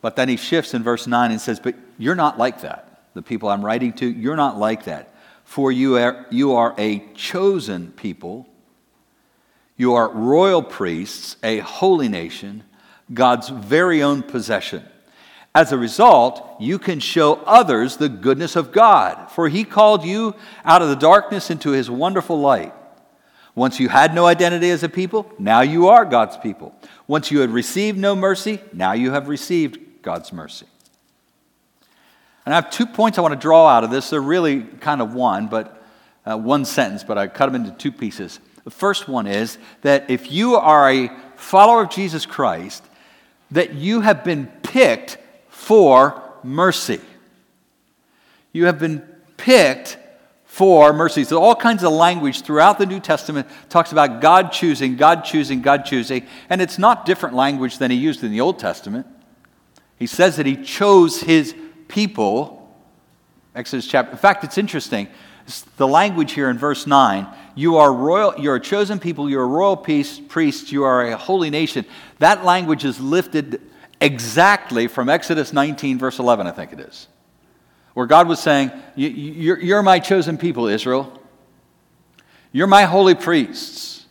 But 0.00 0.16
then 0.16 0.28
he 0.28 0.36
shifts 0.36 0.74
in 0.74 0.82
verse 0.82 1.06
9 1.06 1.30
and 1.30 1.40
says, 1.40 1.60
But 1.60 1.76
you're 1.98 2.16
not 2.16 2.36
like 2.36 2.62
that. 2.62 3.04
The 3.14 3.22
people 3.22 3.48
I'm 3.48 3.64
writing 3.64 3.92
to, 3.92 4.06
you're 4.08 4.34
not 4.34 4.58
like 4.58 4.86
that. 4.86 5.14
For 5.44 5.70
you 5.70 5.98
are, 5.98 6.26
you 6.30 6.54
are 6.54 6.74
a 6.76 6.98
chosen 7.14 7.92
people, 7.92 8.48
you 9.76 9.94
are 9.94 10.10
royal 10.10 10.64
priests, 10.64 11.36
a 11.44 11.58
holy 11.58 12.08
nation, 12.08 12.64
God's 13.14 13.50
very 13.50 14.02
own 14.02 14.24
possession. 14.24 14.84
As 15.56 15.72
a 15.72 15.78
result, 15.78 16.46
you 16.60 16.78
can 16.78 17.00
show 17.00 17.36
others 17.46 17.96
the 17.96 18.10
goodness 18.10 18.56
of 18.56 18.72
God, 18.72 19.30
for 19.30 19.48
He 19.48 19.64
called 19.64 20.04
you 20.04 20.34
out 20.66 20.82
of 20.82 20.90
the 20.90 20.96
darkness 20.96 21.50
into 21.50 21.70
His 21.70 21.88
wonderful 21.90 22.38
light. 22.38 22.74
Once 23.54 23.80
you 23.80 23.88
had 23.88 24.14
no 24.14 24.26
identity 24.26 24.68
as 24.68 24.82
a 24.82 24.88
people, 24.90 25.32
now 25.38 25.62
you 25.62 25.88
are 25.88 26.04
God's 26.04 26.36
people. 26.36 26.74
Once 27.06 27.30
you 27.30 27.38
had 27.38 27.48
received 27.48 27.96
no 27.96 28.14
mercy, 28.14 28.60
now 28.74 28.92
you 28.92 29.12
have 29.12 29.28
received 29.28 29.78
God's 30.02 30.30
mercy. 30.30 30.66
And 32.44 32.52
I 32.52 32.56
have 32.56 32.70
two 32.70 32.84
points 32.84 33.16
I 33.16 33.22
want 33.22 33.32
to 33.32 33.40
draw 33.40 33.66
out 33.66 33.82
of 33.82 33.90
this. 33.90 34.10
They're 34.10 34.20
really 34.20 34.60
kind 34.60 35.00
of 35.00 35.14
one, 35.14 35.46
but 35.46 35.82
uh, 36.26 36.36
one 36.36 36.66
sentence, 36.66 37.02
but 37.02 37.16
I 37.16 37.28
cut 37.28 37.50
them 37.50 37.54
into 37.54 37.74
two 37.78 37.92
pieces. 37.92 38.40
The 38.64 38.70
first 38.70 39.08
one 39.08 39.26
is 39.26 39.56
that 39.80 40.10
if 40.10 40.30
you 40.30 40.56
are 40.56 40.90
a 40.90 41.10
follower 41.36 41.84
of 41.84 41.88
Jesus 41.88 42.26
Christ, 42.26 42.84
that 43.52 43.72
you 43.72 44.02
have 44.02 44.22
been 44.22 44.48
picked 44.62 45.16
for 45.56 46.22
mercy. 46.44 47.00
You 48.52 48.66
have 48.66 48.78
been 48.78 49.00
picked 49.38 49.98
for 50.44 50.92
mercy. 50.92 51.24
So 51.24 51.42
all 51.42 51.56
kinds 51.56 51.82
of 51.82 51.92
language 51.92 52.42
throughout 52.42 52.78
the 52.78 52.86
New 52.86 53.00
Testament 53.00 53.48
talks 53.68 53.90
about 53.90 54.20
God 54.20 54.52
choosing, 54.52 54.96
God 54.96 55.22
choosing, 55.22 55.62
God 55.62 55.84
choosing, 55.84 56.26
and 56.50 56.60
it's 56.60 56.78
not 56.78 57.04
different 57.04 57.34
language 57.34 57.78
than 57.78 57.90
he 57.90 57.96
used 57.96 58.22
in 58.22 58.30
the 58.30 58.40
Old 58.40 58.58
Testament. 58.58 59.06
He 59.98 60.06
says 60.06 60.36
that 60.36 60.46
he 60.46 60.56
chose 60.56 61.20
his 61.20 61.54
people. 61.88 62.70
Exodus 63.54 63.88
chapter. 63.88 64.12
In 64.12 64.18
fact, 64.18 64.44
it's 64.44 64.58
interesting. 64.58 65.08
The 65.78 65.88
language 65.88 66.32
here 66.32 66.50
in 66.50 66.58
verse 66.58 66.86
9, 66.86 67.26
you 67.54 67.78
are 67.78 67.92
royal, 67.92 68.38
you're 68.38 68.56
a 68.56 68.60
chosen 68.60 69.00
people, 69.00 69.28
you're 69.28 69.44
a 69.44 69.46
royal 69.46 69.76
priest, 69.76 70.70
you 70.70 70.84
are 70.84 71.06
a 71.06 71.16
holy 71.16 71.50
nation. 71.50 71.86
That 72.18 72.44
language 72.44 72.84
is 72.84 73.00
lifted 73.00 73.60
exactly 74.00 74.88
from 74.88 75.08
Exodus 75.08 75.52
19, 75.52 75.98
verse 75.98 76.18
11, 76.18 76.46
I 76.46 76.52
think 76.52 76.72
it 76.72 76.80
is, 76.80 77.08
where 77.94 78.06
God 78.06 78.28
was 78.28 78.40
saying, 78.40 78.70
You're 78.94 79.82
my 79.82 79.98
chosen 79.98 80.38
people, 80.38 80.66
Israel. 80.66 81.20
You're 82.52 82.66
my 82.66 82.84
holy 82.84 83.14
priests. 83.14 84.06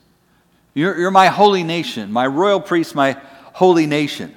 You're, 0.75 0.97
you're 0.97 1.11
my 1.11 1.27
holy 1.27 1.63
nation, 1.63 2.11
my 2.11 2.27
royal 2.27 2.59
priests, 2.59 2.93
my 2.93 3.13
holy 3.53 3.87
nation. 3.87 4.35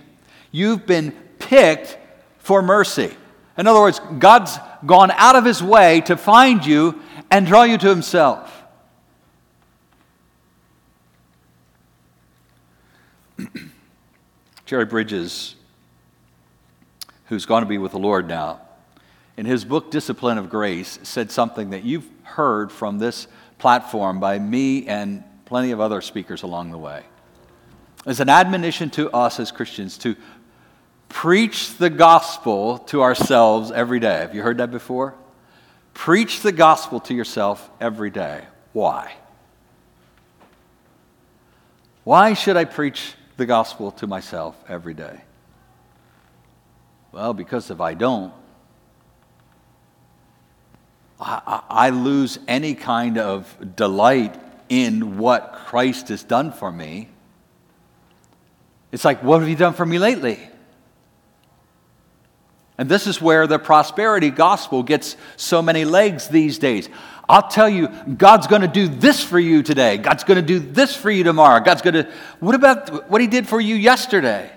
You've 0.53 0.87
been 0.87 1.13
picked 1.39 1.99
for 2.39 2.63
mercy. 2.63 3.15
In 3.59 3.67
other 3.67 3.81
words, 3.81 4.01
God's 4.19 4.57
gone 4.87 5.11
out 5.11 5.35
of 5.35 5.45
his 5.45 5.63
way 5.63 6.01
to 6.03 6.17
find 6.17 6.65
you 6.65 7.03
and 7.31 7.47
draw 7.47 7.65
you 7.65 7.77
to 7.77 7.89
himself. 7.89 8.58
Jerry 14.69 14.85
Bridges, 14.85 15.55
who's 17.29 17.47
going 17.47 17.63
to 17.63 17.67
be 17.67 17.79
with 17.79 17.93
the 17.93 17.99
Lord 17.99 18.29
now, 18.29 18.61
in 19.39 19.47
his 19.47 19.65
book 19.65 19.91
Discipline 19.91 20.37
of 20.37 20.51
Grace, 20.51 20.99
said 21.03 21.31
something 21.31 21.71
that 21.71 21.85
you've 21.85 22.07
heard 22.23 22.71
from 22.71 22.99
this 22.99 23.29
platform 23.57 24.21
by 24.21 24.39
me 24.39 24.87
and 24.87 25.25
plenty 25.47 25.71
of 25.71 25.81
other 25.81 26.03
speakers 26.03 26.43
along 26.43 26.71
the 26.71 26.77
way. 26.77 27.03
It's 28.05 28.21
an 28.21 28.29
admonition 28.29 28.91
to 28.91 29.11
us 29.11 29.41
as 29.41 29.51
Christians 29.51 29.97
to 29.99 30.15
Preach 31.09 31.79
the 31.79 31.89
gospel 31.89 32.77
to 32.79 33.01
ourselves 33.01 33.71
every 33.71 34.01
day. 34.01 34.19
Have 34.19 34.35
you 34.35 34.43
heard 34.43 34.59
that 34.59 34.71
before? 34.71 35.15
Preach 35.95 36.43
the 36.43 36.53
gospel 36.53 37.01
to 37.01 37.15
yourself 37.15 37.71
every 37.81 38.11
day. 38.11 38.45
Why? 38.75 39.15
Why 42.05 42.35
should 42.35 42.59
I 42.59 42.67
preach 42.67 43.15
the 43.39 43.47
gospel 43.47 43.93
to 43.93 44.07
myself 44.07 44.63
every 44.69 44.95
day? 44.95 45.23
Well, 47.13 47.33
because 47.33 47.71
if 47.71 47.81
I 47.81 47.95
don't, 47.95 48.35
I, 51.21 51.63
I, 51.69 51.91
lose 51.91 52.39
any 52.47 52.75
kind 52.75 53.19
of 53.19 53.75
delight 53.75 54.39
in 54.69 55.19
what 55.19 55.53
Christ 55.67 56.09
has 56.09 56.23
done 56.23 56.53
for 56.53 56.71
me. 56.71 57.09
It's 58.93 59.05
like, 59.05 59.23
what 59.23 59.41
have 59.41 59.49
you 59.49 59.57
done 59.57 59.75
for 59.75 59.85
me 59.85 59.99
lately? 59.99 60.39
And 62.77 62.89
this 62.89 63.09
is 63.09 63.21
where 63.21 63.49
the 63.49 63.59
prosperity 63.59 64.31
gospel 64.31 64.85
gets 64.85 65.17
so 65.37 65.61
many 65.61 65.85
legs 65.85 66.29
these 66.29 66.59
days. 66.59 66.89
I'll 67.29 67.49
tell 67.49 67.69
you, 67.69 67.89
God's 67.89 68.47
going 68.47 68.63
to 68.63 68.69
do 68.69 68.89
this 68.89 69.23
for 69.23 69.39
you 69.39 69.63
today. 69.63 69.99
God's 69.99 70.25
going 70.25 70.37
to 70.37 70.47
do 70.47 70.59
this 70.59 70.97
for 70.97 71.11
you 71.11 71.25
tomorrow. 71.25 71.63
God's 71.63 71.83
going 71.83 71.95
to, 71.95 72.11
what 72.41 72.55
about 72.55 73.11
what 73.11 73.21
He 73.21 73.27
did 73.27 73.47
for 73.47 73.61
you 73.61 73.75
yesterday? 73.75 74.51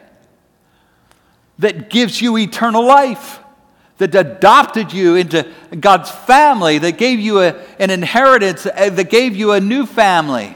That 1.59 1.89
gives 1.89 2.21
you 2.21 2.37
eternal 2.37 2.85
life, 2.85 3.39
that 3.97 4.15
adopted 4.15 4.93
you 4.93 5.15
into 5.15 5.51
God's 5.77 6.09
family, 6.09 6.77
that 6.77 6.97
gave 6.97 7.19
you 7.19 7.41
a, 7.41 7.55
an 7.77 7.89
inheritance, 7.89 8.65
uh, 8.65 8.89
that 8.89 9.09
gave 9.09 9.35
you 9.35 9.51
a 9.51 9.59
new 9.59 9.85
family. 9.85 10.55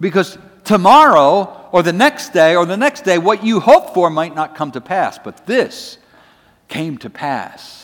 Because 0.00 0.38
tomorrow, 0.64 1.68
or 1.72 1.82
the 1.82 1.92
next 1.92 2.32
day, 2.32 2.56
or 2.56 2.64
the 2.64 2.76
next 2.76 3.02
day, 3.02 3.18
what 3.18 3.44
you 3.44 3.60
hope 3.60 3.92
for 3.92 4.08
might 4.08 4.34
not 4.34 4.54
come 4.54 4.72
to 4.72 4.80
pass. 4.80 5.18
But 5.18 5.46
this, 5.46 5.98
came 6.68 6.96
to 6.98 7.10
pass 7.10 7.83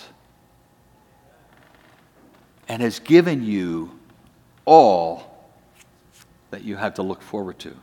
and 2.70 2.82
has 2.82 3.00
given 3.00 3.42
you 3.42 3.90
all 4.64 5.50
that 6.52 6.62
you 6.62 6.76
have 6.76 6.94
to 6.94 7.02
look 7.02 7.20
forward 7.20 7.58
to. 7.58 7.74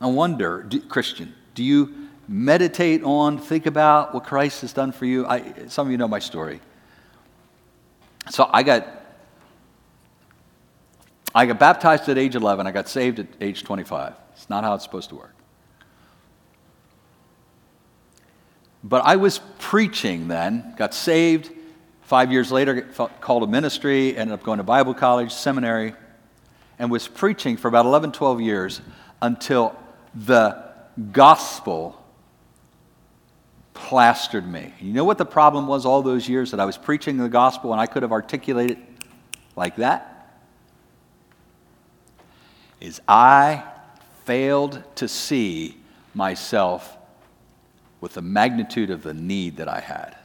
I 0.00 0.06
wonder, 0.06 0.62
do, 0.62 0.80
Christian, 0.80 1.34
do 1.56 1.64
you 1.64 2.08
meditate 2.28 3.02
on, 3.02 3.38
think 3.38 3.66
about 3.66 4.14
what 4.14 4.22
Christ 4.22 4.60
has 4.60 4.72
done 4.72 4.92
for 4.92 5.04
you? 5.04 5.26
I, 5.26 5.66
some 5.66 5.88
of 5.88 5.90
you 5.90 5.98
know 5.98 6.06
my 6.06 6.20
story. 6.20 6.60
So 8.30 8.48
I 8.52 8.62
got 8.62 8.86
I 11.34 11.44
got 11.44 11.58
baptized 11.58 12.08
at 12.08 12.16
age 12.18 12.36
11. 12.36 12.68
I 12.68 12.70
got 12.70 12.88
saved 12.88 13.18
at 13.18 13.26
age 13.40 13.64
25. 13.64 14.14
It's 14.32 14.48
not 14.48 14.62
how 14.62 14.74
it's 14.74 14.84
supposed 14.84 15.08
to 15.08 15.16
work. 15.16 15.34
But 18.84 19.04
I 19.04 19.16
was 19.16 19.40
preaching 19.58 20.28
then, 20.28 20.72
got 20.78 20.94
saved. 20.94 21.50
Five 22.06 22.30
years 22.30 22.52
later, 22.52 22.82
called 23.20 23.42
a 23.42 23.48
ministry, 23.48 24.16
ended 24.16 24.32
up 24.32 24.44
going 24.44 24.58
to 24.58 24.62
Bible 24.62 24.94
college, 24.94 25.32
seminary, 25.32 25.92
and 26.78 26.88
was 26.88 27.08
preaching 27.08 27.56
for 27.56 27.66
about 27.66 27.84
11, 27.84 28.12
12 28.12 28.40
years 28.40 28.80
until 29.20 29.76
the 30.14 30.56
gospel 31.10 32.00
plastered 33.74 34.46
me. 34.46 34.72
You 34.80 34.92
know 34.92 35.02
what 35.02 35.18
the 35.18 35.26
problem 35.26 35.66
was 35.66 35.84
all 35.84 36.00
those 36.00 36.28
years 36.28 36.52
that 36.52 36.60
I 36.60 36.64
was 36.64 36.78
preaching 36.78 37.16
the 37.16 37.28
gospel 37.28 37.72
and 37.72 37.80
I 37.80 37.86
could 37.86 38.02
have 38.02 38.12
articulated 38.12 38.78
like 39.56 39.74
that? 39.76 40.30
Is 42.80 43.00
I 43.08 43.64
failed 44.24 44.80
to 44.94 45.08
see 45.08 45.76
myself 46.14 46.96
with 48.00 48.14
the 48.14 48.22
magnitude 48.22 48.90
of 48.90 49.02
the 49.02 49.12
need 49.12 49.56
that 49.56 49.68
I 49.68 49.80
had. 49.80 50.16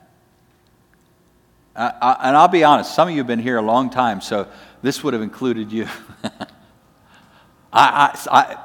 I, 1.75 1.93
I, 2.01 2.27
and 2.27 2.37
I'll 2.37 2.47
be 2.47 2.63
honest, 2.63 2.93
some 2.93 3.07
of 3.07 3.13
you 3.13 3.19
have 3.19 3.27
been 3.27 3.39
here 3.39 3.57
a 3.57 3.61
long 3.61 3.89
time, 3.89 4.21
so 4.21 4.47
this 4.81 5.03
would 5.03 5.13
have 5.13 5.23
included 5.23 5.71
you. 5.71 5.87
I, 7.73 8.57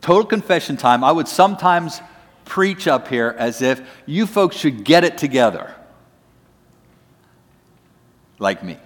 total 0.00 0.24
confession 0.24 0.76
time, 0.76 1.02
I 1.02 1.12
would 1.12 1.28
sometimes 1.28 2.00
preach 2.44 2.86
up 2.86 3.08
here 3.08 3.34
as 3.36 3.62
if 3.62 3.80
you 4.06 4.26
folks 4.26 4.56
should 4.56 4.84
get 4.84 5.04
it 5.04 5.18
together, 5.18 5.74
like 8.38 8.62
me. 8.62 8.78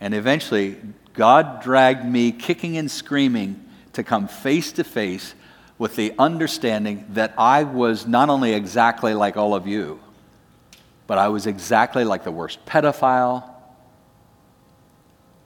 And 0.00 0.14
eventually, 0.14 0.76
God 1.14 1.62
dragged 1.62 2.04
me 2.04 2.30
kicking 2.30 2.76
and 2.76 2.90
screaming 2.90 3.64
to 3.94 4.02
come 4.02 4.28
face 4.28 4.72
to 4.72 4.84
face 4.84 5.34
with 5.78 5.96
the 5.96 6.14
understanding 6.18 7.06
that 7.10 7.34
I 7.36 7.64
was 7.64 8.06
not 8.06 8.28
only 8.28 8.52
exactly 8.52 9.14
like 9.14 9.36
all 9.36 9.54
of 9.54 9.66
you, 9.66 10.00
but 11.06 11.18
I 11.18 11.28
was 11.28 11.46
exactly 11.46 12.04
like 12.04 12.24
the 12.24 12.30
worst 12.30 12.64
pedophile, 12.66 13.50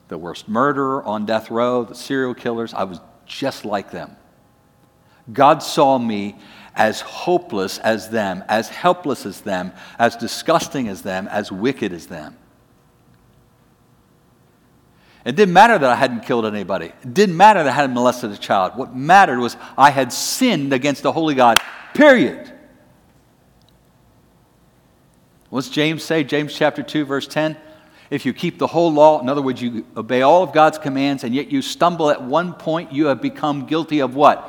the 0.09 0.19
worst 0.19 0.49
murderer 0.49 1.03
on 1.05 1.27
death 1.27 1.51
row, 1.51 1.85
the 1.85 1.95
serial 1.95 2.35
killers. 2.35 2.73
I 2.73 2.85
was 2.85 3.01
just 3.27 3.65
like 3.65 3.91
them. 3.91 4.17
God 5.33 5.63
saw 5.63 5.99
me 5.99 6.37
as 6.75 7.01
hopeless 7.01 7.79
as 7.79 8.09
them, 8.09 8.45
as 8.49 8.69
helpless 8.69 9.27
as 9.27 9.43
them, 9.43 9.73
as 9.99 10.17
disgusting 10.17 10.89
as 10.89 11.03
them, 11.03 11.29
as 11.29 11.53
wicked 11.53 11.93
as 11.93 12.07
them. 12.07 12.37
It 15.25 15.37
didn't 15.37 15.53
matter 15.53 15.77
that 15.77 15.91
I 15.91 15.97
hadn't 15.97 16.21
killed 16.21 16.47
anybody. 16.47 16.87
It 16.87 17.13
didn't 17.13 17.37
matter 17.37 17.63
that 17.63 17.71
I 17.71 17.75
hadn't 17.75 17.95
molested 17.95 18.31
a 18.31 18.37
child. 18.37 18.77
What 18.77 18.97
mattered 18.97 19.41
was 19.41 19.57
I 19.77 19.91
had 19.91 20.13
sinned 20.13 20.73
against 20.73 21.03
the 21.03 21.13
holy 21.13 21.35
God, 21.35 21.59
period. 21.93 22.51
What's 25.51 25.69
James 25.69 26.03
say? 26.03 26.25
James 26.25 26.55
chapter 26.55 26.83
2, 26.83 27.05
verse 27.05 27.27
10. 27.27 27.57
If 28.11 28.25
you 28.25 28.33
keep 28.33 28.59
the 28.59 28.67
whole 28.67 28.93
law, 28.93 29.21
in 29.21 29.29
other 29.29 29.43
words, 29.43 29.61
you 29.61 29.87
obey 29.97 30.23
all 30.23 30.43
of 30.43 30.53
God's 30.53 30.79
commands, 30.79 31.25
and 31.25 31.35
yet 31.35 31.51
you 31.51 31.63
stumble 31.63 32.11
at 32.11 32.23
one 32.23 32.55
point, 32.55 32.93
you 32.93 33.07
have 33.07 33.21
become 33.21 33.67
guilty 33.67 34.01
of 34.01 34.15
what? 34.15 34.41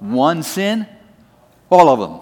One 0.00 0.42
sin? 0.42 0.86
All 1.70 1.88
of 1.88 2.00
them. 2.00 2.20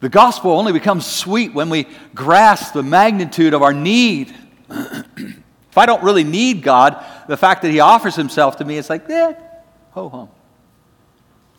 The 0.00 0.08
gospel 0.08 0.52
only 0.52 0.72
becomes 0.72 1.06
sweet 1.06 1.54
when 1.54 1.70
we 1.70 1.86
grasp 2.14 2.74
the 2.74 2.82
magnitude 2.82 3.54
of 3.54 3.62
our 3.62 3.72
need 3.72 4.34
if 5.76 5.78
I 5.78 5.84
don't 5.86 6.02
really 6.02 6.24
need 6.24 6.62
God, 6.62 7.04
the 7.28 7.36
fact 7.36 7.62
that 7.62 7.70
He 7.70 7.80
offers 7.80 8.16
Himself 8.16 8.56
to 8.56 8.64
me, 8.64 8.78
it's 8.78 8.90
like, 8.90 9.04
yeah, 9.08 9.34
ho 9.90 10.08
hum. 10.08 10.28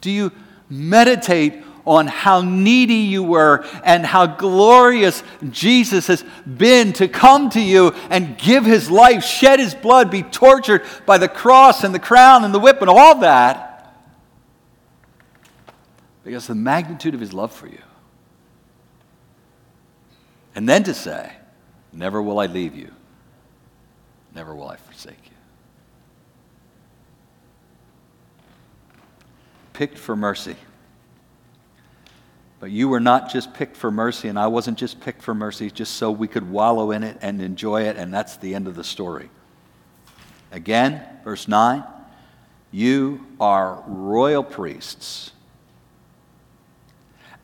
Do 0.02 0.12
you 0.12 0.32
meditate 0.70 1.64
on 1.88 2.06
how 2.06 2.42
needy 2.42 2.96
you 2.96 3.24
were 3.24 3.66
and 3.84 4.06
how 4.06 4.28
glorious 4.28 5.24
Jesus 5.50 6.08
has 6.08 6.24
been 6.46 6.94
to 6.94 7.08
come 7.08 7.50
to 7.52 7.62
you 7.62 7.94
and 8.10 8.38
give 8.38 8.66
his 8.66 8.92
life, 8.92 9.24
shed 9.24 9.60
his 9.60 9.74
blood, 9.74 10.12
be 10.12 10.22
tortured 10.22 10.84
by 11.06 11.18
the 11.18 11.30
cross 11.30 11.84
and 11.84 11.96
the 11.96 12.00
crown 12.00 12.44
and 12.44 12.54
the 12.54 12.60
whip 12.60 12.82
and 12.82 12.90
all 12.90 13.20
that. 13.22 13.96
Because 16.24 16.46
the 16.46 16.56
magnitude 16.56 17.14
of 17.14 17.22
his 17.22 17.34
love 17.34 17.54
for 17.54 17.68
you. 17.68 17.82
And 20.54 20.68
then 20.68 20.84
to 20.84 20.94
say, 20.94 21.32
Never 21.94 22.22
will 22.22 22.40
I 22.40 22.48
leave 22.48 22.76
you, 22.76 22.92
never 24.36 24.54
will 24.54 24.68
I 24.68 24.76
forsake 24.76 25.18
you. 25.24 25.32
Picked 29.74 29.98
for 29.98 30.16
mercy. 30.16 30.58
But 32.60 32.72
you 32.72 32.90
were 32.90 33.00
not 33.00 33.30
just 33.30 33.54
picked 33.54 33.78
for 33.78 33.92
mercy, 33.92 34.28
and 34.30 34.40
I 34.40 34.48
wasn't 34.48 34.78
just 34.78 35.00
picked 35.00 35.22
for 35.22 35.36
mercy 35.36 35.70
just 35.70 35.94
so 35.94 36.10
we 36.10 36.28
could 36.28 36.50
wallow 36.50 36.92
in 36.92 37.04
it 37.04 37.18
and 37.22 37.42
enjoy 37.42 37.84
it, 37.84 37.98
and 37.98 38.14
that's 38.14 38.38
the 38.38 38.56
end 38.56 38.68
of 38.68 38.76
the 38.76 38.84
story. 38.84 39.30
Again, 40.52 41.04
verse 41.24 41.48
9 41.48 41.84
you 42.70 43.26
are 43.40 43.82
royal 43.88 44.44
priests 44.44 45.32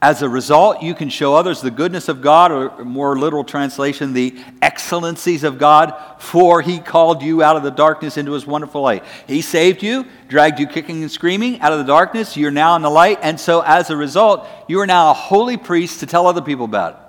as 0.03 0.21
a 0.21 0.27
result, 0.27 0.83
you 0.83 0.93
can 0.93 1.07
show 1.07 1.33
others 1.33 1.61
the 1.61 1.71
goodness 1.71 2.09
of 2.09 2.21
God, 2.21 2.51
or 2.51 2.83
more 2.83 3.17
literal 3.17 3.45
translation, 3.45 4.11
the 4.11 4.37
excellencies 4.61 5.45
of 5.45 5.57
God, 5.57 5.93
for 6.19 6.61
he 6.61 6.79
called 6.79 7.21
you 7.21 7.41
out 7.41 7.55
of 7.55 7.63
the 7.63 7.71
darkness 7.71 8.17
into 8.17 8.33
his 8.33 8.45
wonderful 8.45 8.81
light. 8.81 9.05
He 9.27 9.41
saved 9.41 9.81
you, 9.81 10.05
dragged 10.27 10.59
you 10.59 10.67
kicking 10.67 11.03
and 11.03 11.09
screaming 11.09 11.61
out 11.61 11.71
of 11.71 11.77
the 11.77 11.85
darkness. 11.85 12.35
You're 12.35 12.51
now 12.51 12.75
in 12.75 12.81
the 12.81 12.89
light. 12.89 13.19
And 13.21 13.39
so, 13.39 13.61
as 13.61 13.89
a 13.89 13.95
result, 13.95 14.45
you 14.67 14.81
are 14.81 14.85
now 14.85 15.11
a 15.11 15.13
holy 15.13 15.55
priest 15.55 16.01
to 16.01 16.05
tell 16.05 16.27
other 16.27 16.41
people 16.41 16.65
about 16.65 16.95
it. 16.95 16.99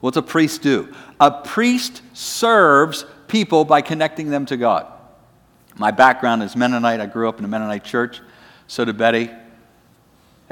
What's 0.00 0.16
a 0.16 0.22
priest 0.22 0.62
do? 0.62 0.94
A 1.20 1.30
priest 1.30 2.00
serves 2.14 3.04
people 3.28 3.66
by 3.66 3.82
connecting 3.82 4.30
them 4.30 4.46
to 4.46 4.56
God. 4.56 4.90
My 5.76 5.90
background 5.90 6.42
is 6.42 6.56
Mennonite. 6.56 7.00
I 7.00 7.06
grew 7.06 7.28
up 7.28 7.38
in 7.38 7.44
a 7.44 7.48
Mennonite 7.48 7.84
church. 7.84 8.22
So 8.66 8.86
did 8.86 8.96
Betty. 8.96 9.30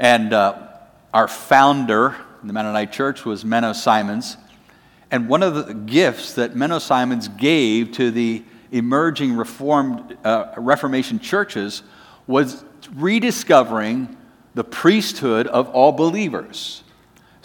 And 0.01 0.33
uh, 0.33 0.57
our 1.13 1.27
founder 1.27 2.15
in 2.41 2.47
the 2.47 2.53
Mennonite 2.53 2.91
church 2.91 3.23
was 3.23 3.43
Menno 3.43 3.75
Simons. 3.75 4.35
And 5.11 5.29
one 5.29 5.43
of 5.43 5.67
the 5.67 5.75
gifts 5.75 6.33
that 6.33 6.55
Menno 6.55 6.81
Simons 6.81 7.27
gave 7.27 7.91
to 7.91 8.09
the 8.09 8.43
emerging 8.71 9.37
Reformed, 9.37 10.17
uh, 10.23 10.53
Reformation 10.57 11.19
churches 11.19 11.83
was 12.25 12.65
rediscovering 12.95 14.17
the 14.55 14.63
priesthood 14.63 15.45
of 15.45 15.69
all 15.69 15.91
believers. 15.91 16.81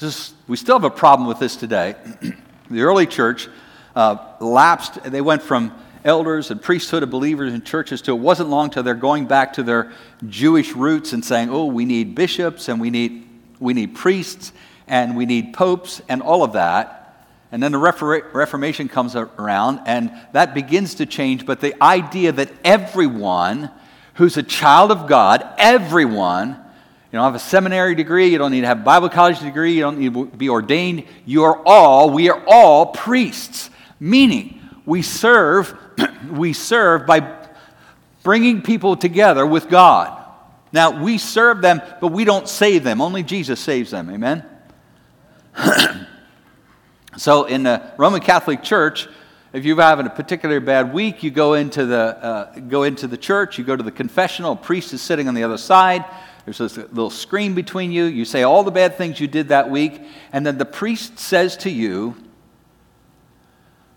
Is, 0.01 0.33
we 0.49 0.57
still 0.57 0.77
have 0.77 0.85
a 0.85 0.90
problem 0.90 1.29
with 1.29 1.38
this 1.38 1.57
today. 1.57 1.95
the 2.71 2.81
early 2.81 3.07
church 3.07 3.49
uh, 3.95 4.16
lapsed, 4.40 5.03
they 5.03 5.21
went 5.21 5.42
from 5.42 5.75
elders 6.07 6.51
and 6.51 6.62
priesthood 6.62 7.03
of 7.03 7.11
believers 7.11 7.53
in 7.53 7.62
churches 7.62 8.01
to 8.03 8.12
it 8.12 8.21
wasn't 8.21 8.49
long 8.49 8.71
till 8.71 8.83
they're 8.83 8.95
going 8.95 9.27
back 9.27 9.53
to 9.55 9.62
their 9.62 9.92
Jewish 10.27 10.73
roots 10.73 11.12
and 11.12 11.25
saying, 11.25 11.51
oh, 11.51 11.66
we 11.66 11.85
need 11.85 12.14
bishops 12.14 12.69
and 12.69 12.81
we 12.81 12.88
need, 12.88 13.29
we 13.59 13.75
need 13.75 13.95
priests 13.95 14.53
and 14.87 15.16
we 15.16 15.27
need 15.27 15.53
popes 15.53 16.01
and 16.09 16.23
all 16.23 16.42
of 16.45 16.53
that. 16.53 17.27
And 17.53 17.62
then 17.62 17.73
the 17.73 17.79
Reformation 17.79 18.88
comes 18.88 19.16
around 19.16 19.81
and 19.87 20.12
that 20.33 20.55
begins 20.55 20.95
to 20.97 21.07
change. 21.07 21.45
But 21.45 21.61
the 21.61 21.81
idea 21.83 22.33
that 22.33 22.53
everyone 22.64 23.71
who's 24.14 24.37
a 24.37 24.42
child 24.42 24.90
of 24.90 25.07
God, 25.09 25.47
everyone, 25.59 26.51
you 26.51 27.19
don't 27.19 27.25
have 27.25 27.35
a 27.35 27.38
seminary 27.38 27.95
degree, 27.95 28.29
you 28.29 28.38
don't 28.38 28.53
need 28.53 28.62
to 28.62 28.66
have 28.66 28.81
a 28.81 28.85
Bible 28.85 29.09
college 29.09 29.40
degree, 29.40 29.73
you 29.73 29.81
don't 29.81 29.99
need 29.99 30.14
to 30.14 30.27
be 30.27 30.49
ordained, 30.49 31.05
you 31.25 31.45
are 31.45 31.61
all, 31.66 32.11
we 32.11 32.31
are 32.31 32.42
all 32.47 32.87
priests. 32.87 33.71
Meaning, 33.99 34.61
we 34.85 35.03
serve 35.03 35.77
we 36.31 36.53
serve 36.53 37.07
by 37.07 37.47
bringing 38.23 38.63
people 38.63 38.97
together 38.97 39.47
with 39.47 39.69
God. 39.69 40.25
Now, 40.73 41.03
we 41.03 41.17
serve 41.19 41.63
them, 41.63 41.81
but 42.01 42.09
we 42.09 42.25
don't 42.25 42.49
save 42.49 42.83
them. 42.85 43.01
Only 43.01 43.23
Jesus 43.23 43.61
saves 43.61 43.91
them. 43.91 44.11
Amen? 44.11 44.45
so, 47.17 47.45
in 47.45 47.63
the 47.63 47.93
Roman 47.97 48.21
Catholic 48.21 48.63
Church, 48.63 49.09
if 49.53 49.65
you're 49.65 49.81
having 49.81 50.07
a 50.07 50.11
particularly 50.11 50.61
bad 50.61 50.93
week, 50.93 51.23
you 51.23 51.31
go 51.31 51.55
into 51.55 51.87
the, 51.87 51.97
uh, 51.97 52.59
go 52.59 52.83
into 52.83 53.07
the 53.07 53.17
church, 53.17 53.59
you 53.59 53.65
go 53.65 53.77
to 53.77 53.83
the 53.83 53.93
confessional, 53.93 54.53
a 54.53 54.57
priest 54.57 54.93
is 54.93 55.01
sitting 55.01 55.29
on 55.29 55.35
the 55.35 55.45
other 55.45 55.57
side. 55.57 56.05
There's 56.45 56.59
this 56.59 56.77
little 56.77 57.11
screen 57.11 57.55
between 57.55 57.91
you. 57.91 58.05
You 58.05 58.25
say 58.25 58.43
all 58.43 58.63
the 58.63 58.71
bad 58.71 58.97
things 58.97 59.19
you 59.19 59.29
did 59.29 59.49
that 59.49 59.71
week, 59.71 60.01
and 60.33 60.45
then 60.45 60.59
the 60.59 60.67
priest 60.67 61.19
says 61.19 61.57
to 61.59 61.71
you, 61.71 62.17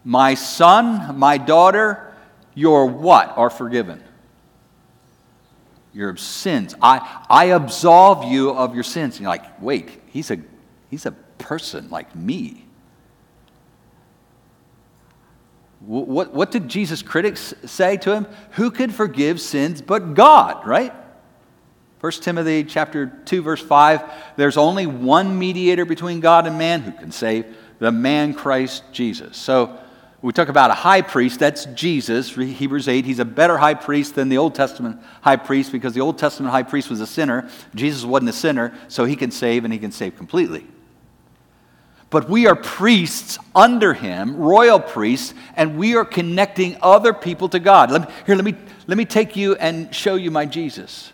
My 0.03 0.33
son, 0.33 1.17
my 1.17 1.37
daughter, 1.37 2.13
your 2.53 2.85
what 2.85 3.37
are 3.37 3.49
forgiven? 3.49 4.03
Your 5.93 6.15
sins. 6.17 6.75
I, 6.81 7.25
I 7.29 7.45
absolve 7.45 8.25
you 8.25 8.51
of 8.51 8.75
your 8.75 8.83
sins. 8.83 9.15
And 9.15 9.21
you're 9.21 9.29
like, 9.29 9.61
wait, 9.61 9.89
he's 10.07 10.31
a, 10.31 10.37
he's 10.89 11.05
a 11.05 11.11
person 11.11 11.89
like 11.89 12.15
me. 12.15 12.65
What, 15.79 16.33
what 16.33 16.51
did 16.51 16.67
Jesus' 16.67 17.01
critics 17.01 17.53
say 17.65 17.97
to 17.97 18.13
him? 18.13 18.27
Who 18.51 18.69
could 18.69 18.93
forgive 18.93 19.39
sins 19.39 19.81
but 19.81 20.13
God, 20.13 20.67
right? 20.67 20.93
1 22.01 22.11
Timothy 22.13 22.63
chapter 22.63 23.07
2 23.25 23.41
verse 23.41 23.61
5 23.61 24.03
there's 24.37 24.55
only 24.55 24.85
one 24.85 25.37
mediator 25.37 25.83
between 25.83 26.21
God 26.21 26.47
and 26.47 26.57
man 26.57 26.81
who 26.81 26.93
can 26.93 27.11
save 27.11 27.45
the 27.79 27.91
man 27.91 28.33
Christ 28.33 28.83
Jesus. 28.91 29.35
So 29.35 29.77
we 30.21 30.33
talk 30.33 30.49
about 30.49 30.69
a 30.69 30.73
high 30.73 31.01
priest, 31.01 31.39
that's 31.39 31.65
Jesus, 31.65 32.35
Hebrews 32.35 32.89
8. 32.89 33.05
He's 33.05 33.19
a 33.19 33.25
better 33.25 33.57
high 33.57 33.73
priest 33.73 34.15
than 34.15 34.27
the 34.27 34.37
Old 34.37 34.53
Testament 34.53 34.99
high 35.21 35.37
priest 35.37 35.71
because 35.71 35.93
the 35.93 36.01
Old 36.01 36.17
Testament 36.17 36.51
high 36.51 36.63
priest 36.63 36.89
was 36.89 36.99
a 36.99 37.07
sinner. 37.07 37.49
Jesus 37.73 38.03
wasn't 38.03 38.29
a 38.29 38.33
sinner, 38.33 38.77
so 38.89 39.05
he 39.05 39.15
can 39.15 39.31
save 39.31 39.63
and 39.63 39.71
he 39.71 39.79
can 39.79 39.93
save 39.93 40.17
completely. 40.17 40.67
But 42.09 42.27
we 42.27 42.47
are 42.47 42.55
priests 42.55 43.37
under 43.55 43.93
him, 43.93 44.35
royal 44.35 44.79
priests, 44.79 45.33
and 45.55 45.77
we 45.77 45.95
are 45.95 46.03
connecting 46.03 46.77
other 46.81 47.13
people 47.13 47.47
to 47.49 47.59
God. 47.59 47.91
Let 47.91 48.01
me, 48.09 48.15
here, 48.25 48.35
let 48.35 48.43
me, 48.43 48.55
let 48.87 48.97
me 48.97 49.05
take 49.05 49.35
you 49.35 49.55
and 49.55 49.93
show 49.95 50.15
you 50.15 50.31
my 50.31 50.45
Jesus. 50.45 51.13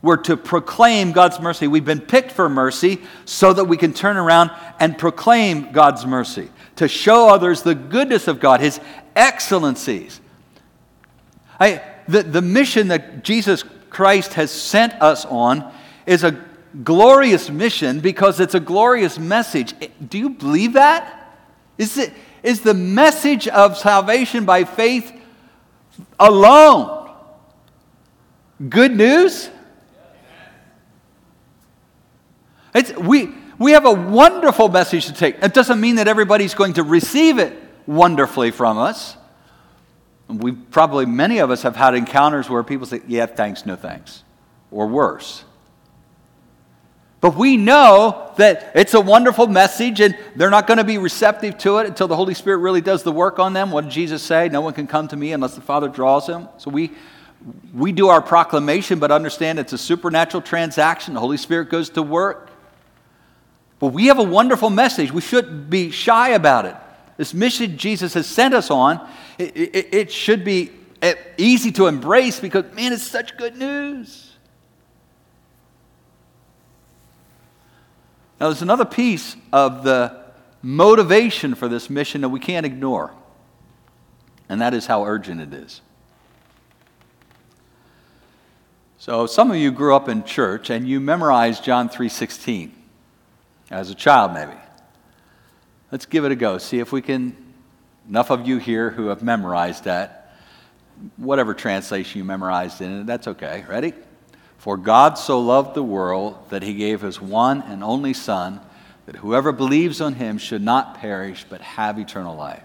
We're 0.00 0.16
to 0.18 0.36
proclaim 0.36 1.12
God's 1.12 1.40
mercy. 1.40 1.66
We've 1.66 1.84
been 1.84 2.00
picked 2.00 2.30
for 2.30 2.48
mercy 2.48 3.00
so 3.24 3.52
that 3.52 3.64
we 3.64 3.76
can 3.76 3.92
turn 3.92 4.16
around 4.16 4.50
and 4.78 4.96
proclaim 4.96 5.72
God's 5.72 6.06
mercy, 6.06 6.50
to 6.76 6.86
show 6.86 7.28
others 7.28 7.62
the 7.62 7.74
goodness 7.74 8.28
of 8.28 8.38
God, 8.38 8.60
His 8.60 8.80
excellencies. 9.16 10.20
I, 11.58 11.82
the, 12.06 12.22
the 12.22 12.42
mission 12.42 12.88
that 12.88 13.24
Jesus 13.24 13.64
Christ 13.90 14.34
has 14.34 14.52
sent 14.52 14.94
us 15.02 15.24
on 15.24 15.72
is 16.06 16.22
a 16.22 16.44
glorious 16.84 17.50
mission 17.50 17.98
because 17.98 18.38
it's 18.38 18.54
a 18.54 18.60
glorious 18.60 19.18
message. 19.18 19.74
Do 20.08 20.18
you 20.18 20.30
believe 20.30 20.74
that? 20.74 21.36
Is, 21.76 21.98
it, 21.98 22.12
is 22.42 22.60
the 22.60 22.74
message 22.74 23.48
of 23.48 23.76
salvation 23.76 24.44
by 24.44 24.64
faith 24.64 25.12
alone 26.20 27.10
good 28.68 28.96
news? 28.96 29.50
It's, 32.78 32.94
we, 32.96 33.34
we 33.58 33.72
have 33.72 33.86
a 33.86 33.92
wonderful 33.92 34.68
message 34.68 35.06
to 35.06 35.12
take. 35.12 35.42
It 35.42 35.52
doesn't 35.52 35.80
mean 35.80 35.96
that 35.96 36.06
everybody's 36.06 36.54
going 36.54 36.74
to 36.74 36.84
receive 36.84 37.38
it 37.38 37.60
wonderfully 37.88 38.52
from 38.52 38.78
us. 38.78 39.16
We 40.28 40.52
probably, 40.52 41.04
many 41.04 41.38
of 41.38 41.50
us 41.50 41.62
have 41.62 41.74
had 41.74 41.94
encounters 41.94 42.48
where 42.48 42.62
people 42.62 42.86
say, 42.86 43.00
yeah, 43.08 43.26
thanks, 43.26 43.66
no 43.66 43.74
thanks, 43.74 44.22
or 44.70 44.86
worse. 44.86 45.44
But 47.20 47.34
we 47.34 47.56
know 47.56 48.32
that 48.36 48.70
it's 48.76 48.94
a 48.94 49.00
wonderful 49.00 49.48
message 49.48 50.00
and 50.00 50.16
they're 50.36 50.50
not 50.50 50.68
going 50.68 50.78
to 50.78 50.84
be 50.84 50.98
receptive 50.98 51.58
to 51.58 51.78
it 51.78 51.86
until 51.86 52.06
the 52.06 52.14
Holy 52.14 52.34
Spirit 52.34 52.58
really 52.58 52.80
does 52.80 53.02
the 53.02 53.10
work 53.10 53.40
on 53.40 53.54
them. 53.54 53.72
What 53.72 53.84
did 53.84 53.90
Jesus 53.90 54.22
say? 54.22 54.48
No 54.48 54.60
one 54.60 54.72
can 54.72 54.86
come 54.86 55.08
to 55.08 55.16
me 55.16 55.32
unless 55.32 55.56
the 55.56 55.60
Father 55.60 55.88
draws 55.88 56.28
him. 56.28 56.48
So 56.58 56.70
we, 56.70 56.92
we 57.74 57.90
do 57.90 58.06
our 58.06 58.22
proclamation, 58.22 59.00
but 59.00 59.10
understand 59.10 59.58
it's 59.58 59.72
a 59.72 59.78
supernatural 59.78 60.42
transaction. 60.42 61.14
The 61.14 61.20
Holy 61.20 61.38
Spirit 61.38 61.70
goes 61.70 61.90
to 61.90 62.04
work. 62.04 62.47
But 63.78 63.88
we 63.88 64.06
have 64.06 64.18
a 64.18 64.24
wonderful 64.24 64.70
message. 64.70 65.12
We 65.12 65.20
shouldn't 65.20 65.70
be 65.70 65.90
shy 65.90 66.30
about 66.30 66.64
it. 66.64 66.76
This 67.16 67.34
mission 67.34 67.76
Jesus 67.76 68.14
has 68.14 68.26
sent 68.26 68.54
us 68.54 68.70
on, 68.70 69.06
it, 69.38 69.56
it, 69.56 69.94
it 69.94 70.12
should 70.12 70.44
be 70.44 70.70
eh, 71.02 71.14
easy 71.36 71.72
to 71.72 71.86
embrace 71.86 72.40
because, 72.40 72.64
man, 72.74 72.92
it's 72.92 73.02
such 73.02 73.36
good 73.36 73.56
news. 73.56 74.32
Now, 78.40 78.46
there's 78.48 78.62
another 78.62 78.84
piece 78.84 79.36
of 79.52 79.82
the 79.82 80.16
motivation 80.62 81.54
for 81.54 81.68
this 81.68 81.90
mission 81.90 82.20
that 82.20 82.28
we 82.28 82.38
can't 82.38 82.64
ignore, 82.64 83.12
and 84.48 84.60
that 84.60 84.74
is 84.74 84.86
how 84.86 85.04
urgent 85.04 85.40
it 85.40 85.52
is. 85.52 85.80
So 88.98 89.26
some 89.26 89.50
of 89.50 89.56
you 89.56 89.70
grew 89.70 89.94
up 89.94 90.08
in 90.08 90.24
church 90.24 90.70
and 90.70 90.86
you 90.86 91.00
memorized 91.00 91.64
John 91.64 91.88
3:16 91.88 92.77
as 93.70 93.90
a 93.90 93.94
child 93.94 94.32
maybe. 94.32 94.58
Let's 95.90 96.06
give 96.06 96.24
it 96.24 96.32
a 96.32 96.36
go. 96.36 96.58
See 96.58 96.78
if 96.78 96.92
we 96.92 97.02
can 97.02 97.36
enough 98.08 98.30
of 98.30 98.46
you 98.46 98.58
here 98.58 98.90
who 98.90 99.06
have 99.06 99.22
memorized 99.22 99.84
that. 99.84 100.32
Whatever 101.16 101.54
translation 101.54 102.18
you 102.18 102.24
memorized 102.24 102.80
in 102.80 103.00
it, 103.00 103.06
that's 103.06 103.28
okay. 103.28 103.64
Ready? 103.68 103.92
For 104.58 104.76
God 104.76 105.16
so 105.16 105.40
loved 105.40 105.74
the 105.74 105.82
world 105.82 106.50
that 106.50 106.62
he 106.62 106.74
gave 106.74 107.00
his 107.00 107.20
one 107.20 107.62
and 107.62 107.84
only 107.84 108.12
son 108.12 108.60
that 109.06 109.16
whoever 109.16 109.52
believes 109.52 110.00
on 110.00 110.14
him 110.14 110.36
should 110.38 110.62
not 110.62 110.98
perish 110.98 111.46
but 111.48 111.60
have 111.60 111.98
eternal 111.98 112.36
life. 112.36 112.64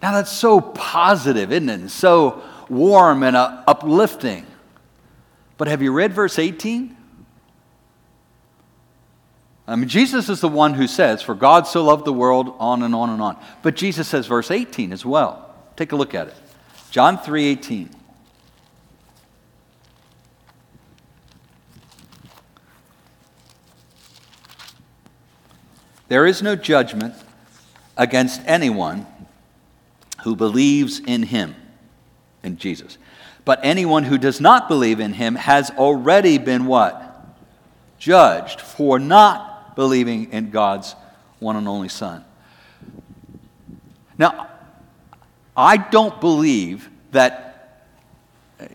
Now 0.00 0.12
that's 0.12 0.32
so 0.32 0.60
positive, 0.60 1.52
isn't 1.52 1.68
it? 1.68 1.80
And 1.80 1.90
so 1.90 2.42
warm 2.68 3.22
and 3.22 3.36
uh, 3.36 3.62
uplifting. 3.66 4.46
But 5.56 5.68
have 5.68 5.82
you 5.82 5.92
read 5.92 6.12
verse 6.12 6.38
18? 6.38 6.96
I 9.68 9.76
mean, 9.76 9.88
Jesus 9.88 10.30
is 10.30 10.40
the 10.40 10.48
one 10.48 10.72
who 10.72 10.86
says, 10.86 11.20
For 11.20 11.34
God 11.34 11.66
so 11.66 11.84
loved 11.84 12.06
the 12.06 12.12
world, 12.12 12.56
on 12.58 12.82
and 12.82 12.94
on 12.94 13.10
and 13.10 13.20
on. 13.20 13.36
But 13.62 13.76
Jesus 13.76 14.08
says 14.08 14.26
verse 14.26 14.50
18 14.50 14.92
as 14.92 15.04
well. 15.04 15.54
Take 15.76 15.92
a 15.92 15.96
look 15.96 16.14
at 16.14 16.28
it. 16.28 16.34
John 16.90 17.18
3 17.18 17.44
18. 17.48 17.90
There 26.08 26.24
is 26.24 26.42
no 26.42 26.56
judgment 26.56 27.14
against 27.94 28.40
anyone 28.46 29.06
who 30.22 30.34
believes 30.34 30.98
in 30.98 31.24
him, 31.24 31.54
in 32.42 32.56
Jesus. 32.56 32.96
But 33.44 33.60
anyone 33.62 34.04
who 34.04 34.16
does 34.16 34.40
not 34.40 34.66
believe 34.66 34.98
in 34.98 35.12
him 35.12 35.34
has 35.34 35.70
already 35.72 36.38
been 36.38 36.64
what? 36.64 37.04
Judged 37.98 38.62
for 38.62 38.98
not 38.98 39.47
believing 39.78 40.32
in 40.32 40.50
God's 40.50 40.96
one 41.38 41.54
and 41.54 41.68
only 41.68 41.88
Son. 41.88 42.24
Now, 44.18 44.48
I 45.56 45.76
don't 45.76 46.20
believe 46.20 46.90
that 47.12 47.84
eh, 48.58 48.66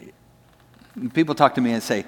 people 1.13 1.35
talk 1.35 1.55
to 1.55 1.61
me 1.61 1.73
and 1.73 1.83
say, 1.83 2.05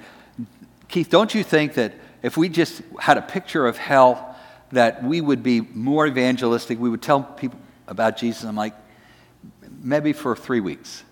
Keith, 0.88 1.10
don't 1.10 1.34
you 1.34 1.44
think 1.44 1.74
that 1.74 1.92
if 2.22 2.38
we 2.38 2.48
just 2.48 2.80
had 2.98 3.18
a 3.18 3.20
picture 3.20 3.66
of 3.66 3.76
hell, 3.76 4.34
that 4.72 5.04
we 5.04 5.20
would 5.20 5.42
be 5.42 5.60
more 5.60 6.06
evangelistic? 6.06 6.80
We 6.80 6.88
would 6.88 7.02
tell 7.02 7.22
people 7.22 7.60
about 7.86 8.16
Jesus. 8.16 8.44
I'm 8.44 8.56
like, 8.56 8.72
maybe 9.82 10.14
for 10.14 10.34
three 10.34 10.60
weeks. 10.60 11.04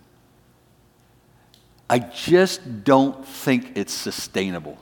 I 1.90 1.98
just 1.98 2.82
don't 2.82 3.26
think 3.26 3.76
it's 3.76 3.92
sustainable. 3.92 4.78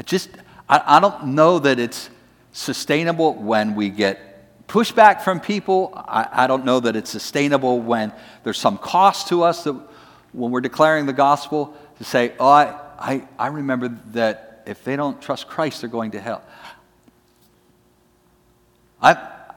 I 0.00 0.02
just, 0.02 0.30
I, 0.68 0.96
I 0.96 1.00
don't 1.00 1.28
know 1.28 1.58
that 1.58 1.78
it's 1.78 2.10
sustainable 2.52 3.34
when 3.34 3.74
we 3.74 3.88
get 3.88 4.66
pushback 4.66 5.22
from 5.22 5.40
people. 5.40 5.92
I, 5.94 6.28
I 6.44 6.46
don't 6.46 6.64
know 6.64 6.80
that 6.80 6.96
it's 6.96 7.10
sustainable 7.10 7.80
when 7.80 8.12
there's 8.44 8.58
some 8.58 8.78
cost 8.78 9.28
to 9.28 9.42
us 9.42 9.64
that 9.64 9.74
when 10.32 10.50
we're 10.50 10.60
declaring 10.60 11.06
the 11.06 11.12
gospel 11.12 11.74
to 11.98 12.04
say, 12.04 12.32
oh, 12.38 12.48
I, 12.48 12.78
I, 12.98 13.28
I 13.38 13.46
remember 13.48 13.88
that 14.12 14.62
if 14.66 14.84
they 14.84 14.96
don't 14.96 15.20
trust 15.20 15.48
Christ, 15.48 15.80
they're 15.80 15.90
going 15.90 16.10
to 16.12 16.20
hell. 16.20 16.42
I, 19.00 19.16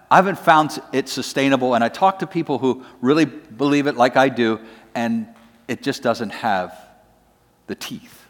I 0.10 0.16
haven't 0.16 0.40
found 0.40 0.82
it 0.94 1.10
sustainable, 1.10 1.74
and 1.74 1.84
I 1.84 1.90
talk 1.90 2.20
to 2.20 2.28
people 2.28 2.60
who 2.60 2.86
really 3.02 3.26
believe 3.26 3.88
it 3.88 3.96
like 3.96 4.16
I 4.16 4.30
do, 4.30 4.60
and 4.96 5.28
it 5.68 5.82
just 5.82 6.04
doesn't 6.04 6.30
have 6.30 6.78
the 7.68 7.76
teeth. 7.76 8.21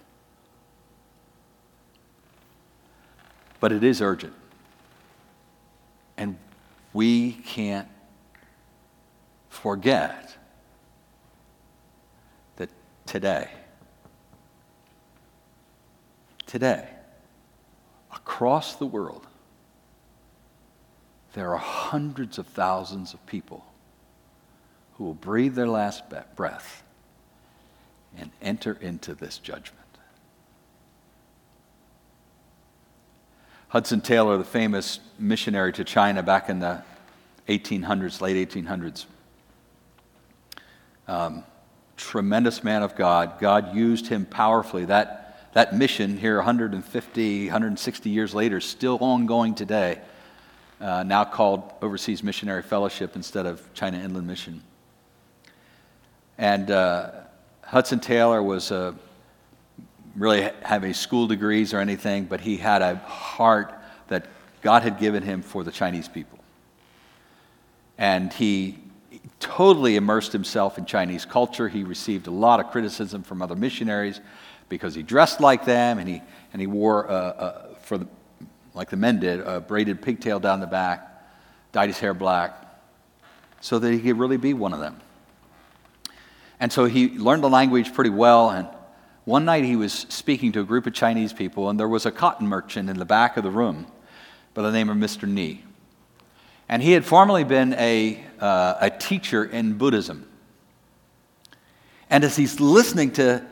But 3.61 3.71
it 3.71 3.83
is 3.83 4.01
urgent. 4.01 4.33
And 6.17 6.37
we 6.91 7.31
can't 7.31 7.87
forget 9.49 10.35
that 12.57 12.69
today, 13.05 13.49
today, 16.47 16.89
across 18.11 18.75
the 18.75 18.85
world, 18.85 19.27
there 21.33 21.51
are 21.51 21.57
hundreds 21.57 22.37
of 22.37 22.47
thousands 22.47 23.13
of 23.13 23.25
people 23.25 23.63
who 24.95 25.05
will 25.05 25.13
breathe 25.13 25.55
their 25.55 25.67
last 25.67 26.03
breath 26.35 26.83
and 28.17 28.31
enter 28.41 28.73
into 28.81 29.13
this 29.13 29.37
judgment. 29.37 29.80
Hudson 33.71 34.01
Taylor, 34.01 34.35
the 34.35 34.43
famous 34.43 34.99
missionary 35.17 35.71
to 35.71 35.85
China 35.85 36.21
back 36.21 36.49
in 36.49 36.59
the 36.59 36.83
1800s, 37.47 38.19
late 38.19 38.49
1800s, 38.49 39.05
um, 41.07 41.45
tremendous 41.95 42.65
man 42.65 42.83
of 42.83 42.97
God. 42.97 43.39
God 43.39 43.73
used 43.73 44.07
him 44.07 44.25
powerfully. 44.25 44.83
That, 44.83 45.53
that 45.53 45.73
mission 45.73 46.17
here, 46.17 46.35
150, 46.35 47.45
160 47.45 48.09
years 48.09 48.35
later, 48.35 48.59
still 48.59 48.97
ongoing 48.99 49.55
today, 49.55 50.01
uh, 50.81 51.03
now 51.03 51.23
called 51.23 51.63
Overseas 51.81 52.23
Missionary 52.23 52.63
Fellowship 52.63 53.15
instead 53.15 53.45
of 53.45 53.73
China 53.73 53.99
Inland 53.99 54.27
Mission. 54.27 54.61
And 56.37 56.69
uh, 56.69 57.11
Hudson 57.63 58.01
Taylor 58.01 58.43
was 58.43 58.69
a, 58.71 58.93
really 60.15 60.49
have 60.63 60.83
any 60.83 60.93
school 60.93 61.27
degrees 61.27 61.73
or 61.73 61.79
anything, 61.79 62.25
but 62.25 62.41
he 62.41 62.57
had 62.57 62.81
a 62.81 62.95
heart 62.95 63.73
that 64.07 64.27
God 64.61 64.83
had 64.83 64.99
given 64.99 65.23
him 65.23 65.41
for 65.41 65.63
the 65.63 65.71
Chinese 65.71 66.07
people. 66.07 66.39
And 67.97 68.31
he 68.33 68.79
totally 69.39 69.95
immersed 69.95 70.31
himself 70.31 70.77
in 70.77 70.85
Chinese 70.85 71.25
culture. 71.25 71.67
He 71.67 71.83
received 71.83 72.27
a 72.27 72.31
lot 72.31 72.59
of 72.59 72.71
criticism 72.71 73.23
from 73.23 73.41
other 73.41 73.55
missionaries 73.55 74.19
because 74.69 74.95
he 74.95 75.03
dressed 75.03 75.39
like 75.41 75.65
them 75.65 75.99
and 75.99 76.07
he, 76.07 76.21
and 76.53 76.61
he 76.61 76.67
wore, 76.67 77.09
uh, 77.09 77.13
uh, 77.13 77.73
for 77.81 77.97
the, 77.97 78.07
like 78.73 78.89
the 78.89 78.97
men 78.97 79.19
did, 79.19 79.41
a 79.41 79.59
braided 79.59 80.01
pigtail 80.01 80.39
down 80.39 80.59
the 80.59 80.67
back, 80.67 81.07
dyed 81.71 81.87
his 81.89 81.99
hair 81.99 82.13
black, 82.13 82.57
so 83.59 83.79
that 83.79 83.91
he 83.91 83.99
could 83.99 84.17
really 84.17 84.37
be 84.37 84.53
one 84.53 84.73
of 84.73 84.79
them. 84.79 84.99
And 86.59 86.71
so 86.71 86.85
he 86.85 87.09
learned 87.09 87.43
the 87.43 87.49
language 87.49 87.93
pretty 87.93 88.11
well. 88.11 88.51
And 88.51 88.67
one 89.25 89.45
night 89.45 89.63
he 89.63 89.75
was 89.75 89.93
speaking 89.93 90.51
to 90.53 90.61
a 90.61 90.63
group 90.63 90.87
of 90.87 90.93
Chinese 90.93 91.31
people, 91.33 91.69
and 91.69 91.79
there 91.79 91.87
was 91.87 92.05
a 92.05 92.11
cotton 92.11 92.47
merchant 92.47 92.89
in 92.89 92.97
the 92.97 93.05
back 93.05 93.37
of 93.37 93.43
the 93.43 93.51
room 93.51 93.85
by 94.53 94.63
the 94.63 94.71
name 94.71 94.89
of 94.89 94.97
Mr. 94.97 95.27
Ni. 95.27 95.63
And 96.67 96.81
he 96.81 96.93
had 96.93 97.05
formerly 97.05 97.43
been 97.43 97.73
a, 97.73 98.23
uh, 98.39 98.75
a 98.79 98.89
teacher 98.89 99.43
in 99.43 99.73
Buddhism. 99.73 100.27
And 102.09 102.23
as 102.23 102.35
he's 102.35 102.59
listening 102.59 103.11
to 103.13 103.45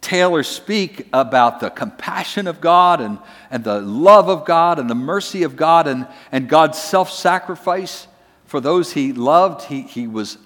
Taylor 0.00 0.42
speak 0.42 1.08
about 1.12 1.58
the 1.58 1.70
compassion 1.70 2.46
of 2.46 2.60
God 2.60 3.00
and, 3.00 3.18
and 3.50 3.64
the 3.64 3.80
love 3.80 4.28
of 4.28 4.44
God 4.44 4.78
and 4.78 4.88
the 4.88 4.94
mercy 4.94 5.42
of 5.42 5.56
God 5.56 5.88
and, 5.88 6.06
and 6.30 6.48
God's 6.48 6.78
self 6.78 7.10
sacrifice 7.10 8.06
for 8.44 8.60
those 8.60 8.92
he 8.92 9.12
loved, 9.12 9.62
he, 9.62 9.82
he 9.82 10.06
was 10.06 10.38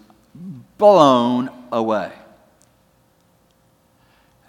blown 0.78 1.50
away. 1.70 2.10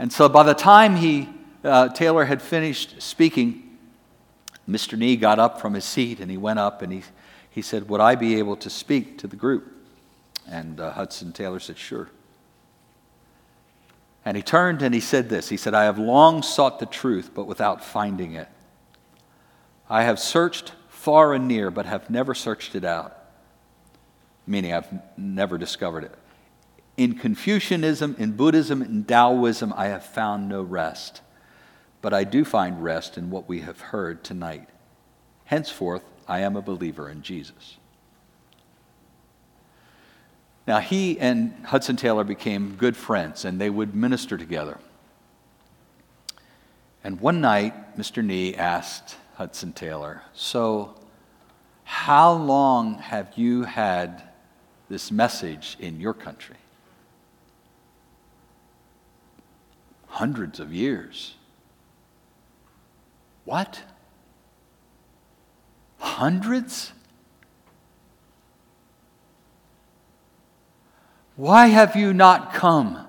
And 0.02 0.12
so 0.12 0.28
by 0.28 0.42
the 0.42 0.56
time 0.56 0.96
he, 0.96 1.30
uh, 1.64 1.90
Taylor 1.90 2.26
had 2.26 2.42
finished 2.42 3.00
speaking, 3.04 3.78
Mr. 4.68 4.98
Nee 4.98 5.16
got 5.16 5.38
up 5.38 5.62
from 5.62 5.76
his 5.76 5.86
seat 5.86 6.20
and 6.20 6.32
he 6.32 6.38
went 6.38 6.58
up 6.58 6.82
and 6.82 6.92
he, 6.92 7.04
he 7.52 7.62
said, 7.62 7.88
Would 7.88 8.02
I 8.02 8.16
be 8.16 8.40
able 8.40 8.56
to 8.56 8.70
speak 8.72 9.20
to 9.20 9.28
the 9.28 9.36
group? 9.36 9.72
And 10.50 10.80
uh, 10.80 10.94
Hudson 10.94 11.34
Taylor 11.34 11.60
said, 11.60 11.78
Sure. 11.78 12.10
And 14.26 14.36
he 14.36 14.42
turned 14.42 14.82
and 14.82 14.92
he 14.92 15.02
said 15.02 15.30
this 15.30 15.50
He 15.50 15.58
said, 15.58 15.76
I 15.76 15.84
have 15.84 16.00
long 16.00 16.42
sought 16.42 16.80
the 16.80 16.88
truth, 16.88 17.30
but 17.36 17.46
without 17.46 17.84
finding 17.84 18.34
it. 18.34 18.48
I 19.88 20.02
have 20.02 20.18
searched 20.18 20.72
far 20.90 21.32
and 21.32 21.48
near, 21.48 21.70
but 21.70 21.86
have 21.86 22.10
never 22.10 22.34
searched 22.34 22.74
it 22.74 22.84
out. 22.84 23.16
Meaning, 24.48 24.74
I've 24.74 24.92
never 25.16 25.60
discovered 25.60 26.06
it. 26.06 26.16
In 26.98 27.16
Confucianism, 27.16 28.16
in 28.20 28.34
Buddhism, 28.34 28.82
in 28.82 29.06
Taoism, 29.06 29.74
I 29.76 29.88
have 29.88 30.06
found 30.06 30.50
no 30.50 30.62
rest. 30.62 31.22
But 32.02 32.14
I 32.14 32.24
do 32.24 32.44
find 32.44 32.84
rest 32.84 33.18
in 33.18 33.30
what 33.30 33.48
we 33.48 33.62
have 33.62 33.80
heard 33.80 34.24
tonight. 34.24 34.68
Henceforth, 35.46 36.04
I 36.28 36.40
am 36.40 36.56
a 36.56 36.62
believer 36.62 37.10
in 37.10 37.22
Jesus. 37.22 37.78
Now, 40.68 40.80
he 40.80 41.20
and 41.20 41.66
Hudson 41.66 41.96
Taylor 41.96 42.24
became 42.24 42.76
good 42.76 42.96
friends, 42.96 43.46
and 43.46 43.60
they 43.60 43.70
would 43.70 43.96
minister 43.96 44.38
together. 44.38 44.78
And 47.04 47.20
one 47.20 47.42
night, 47.42 47.98
Mr. 47.98 48.24
Ni 48.24 48.56
asked 48.56 49.18
Hudson 49.36 49.74
Taylor, 49.74 50.22
So, 50.34 50.96
how 51.84 52.32
long 52.34 53.00
have 53.00 53.34
you 53.36 53.64
had 53.64 54.24
this 54.88 55.12
message 55.12 55.78
in 55.80 56.00
your 56.00 56.14
country? 56.14 56.58
Hundreds 60.22 60.60
of 60.60 60.72
years. 60.72 61.34
What? 63.44 63.82
Hundreds? 65.98 66.92
Why 71.36 71.70
have 71.70 71.96
you 71.96 72.14
not 72.14 72.54
come 72.54 73.04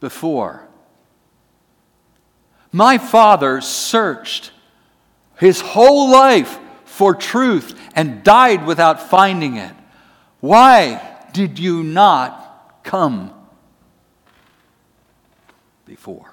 before? 0.00 0.68
My 2.72 2.98
father 2.98 3.62
searched 3.62 4.50
his 5.38 5.62
whole 5.62 6.10
life 6.10 6.58
for 6.84 7.14
truth 7.14 7.74
and 7.94 8.22
died 8.22 8.66
without 8.66 9.08
finding 9.08 9.56
it. 9.56 9.72
Why 10.40 11.00
did 11.32 11.58
you 11.58 11.82
not 11.82 12.82
come 12.84 13.32
before? 15.86 16.29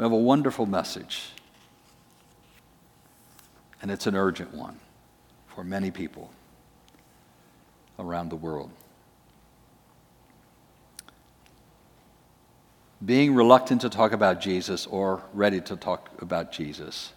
We 0.00 0.04
have 0.04 0.12
a 0.12 0.16
wonderful 0.16 0.64
message, 0.64 1.28
and 3.82 3.90
it's 3.90 4.06
an 4.06 4.16
urgent 4.16 4.54
one 4.54 4.80
for 5.48 5.62
many 5.62 5.90
people 5.90 6.30
around 7.98 8.30
the 8.30 8.36
world. 8.36 8.70
Being 13.04 13.34
reluctant 13.34 13.82
to 13.82 13.90
talk 13.90 14.12
about 14.12 14.40
Jesus 14.40 14.86
or 14.86 15.22
ready 15.34 15.60
to 15.60 15.76
talk 15.76 16.08
about 16.22 16.50
Jesus. 16.50 17.12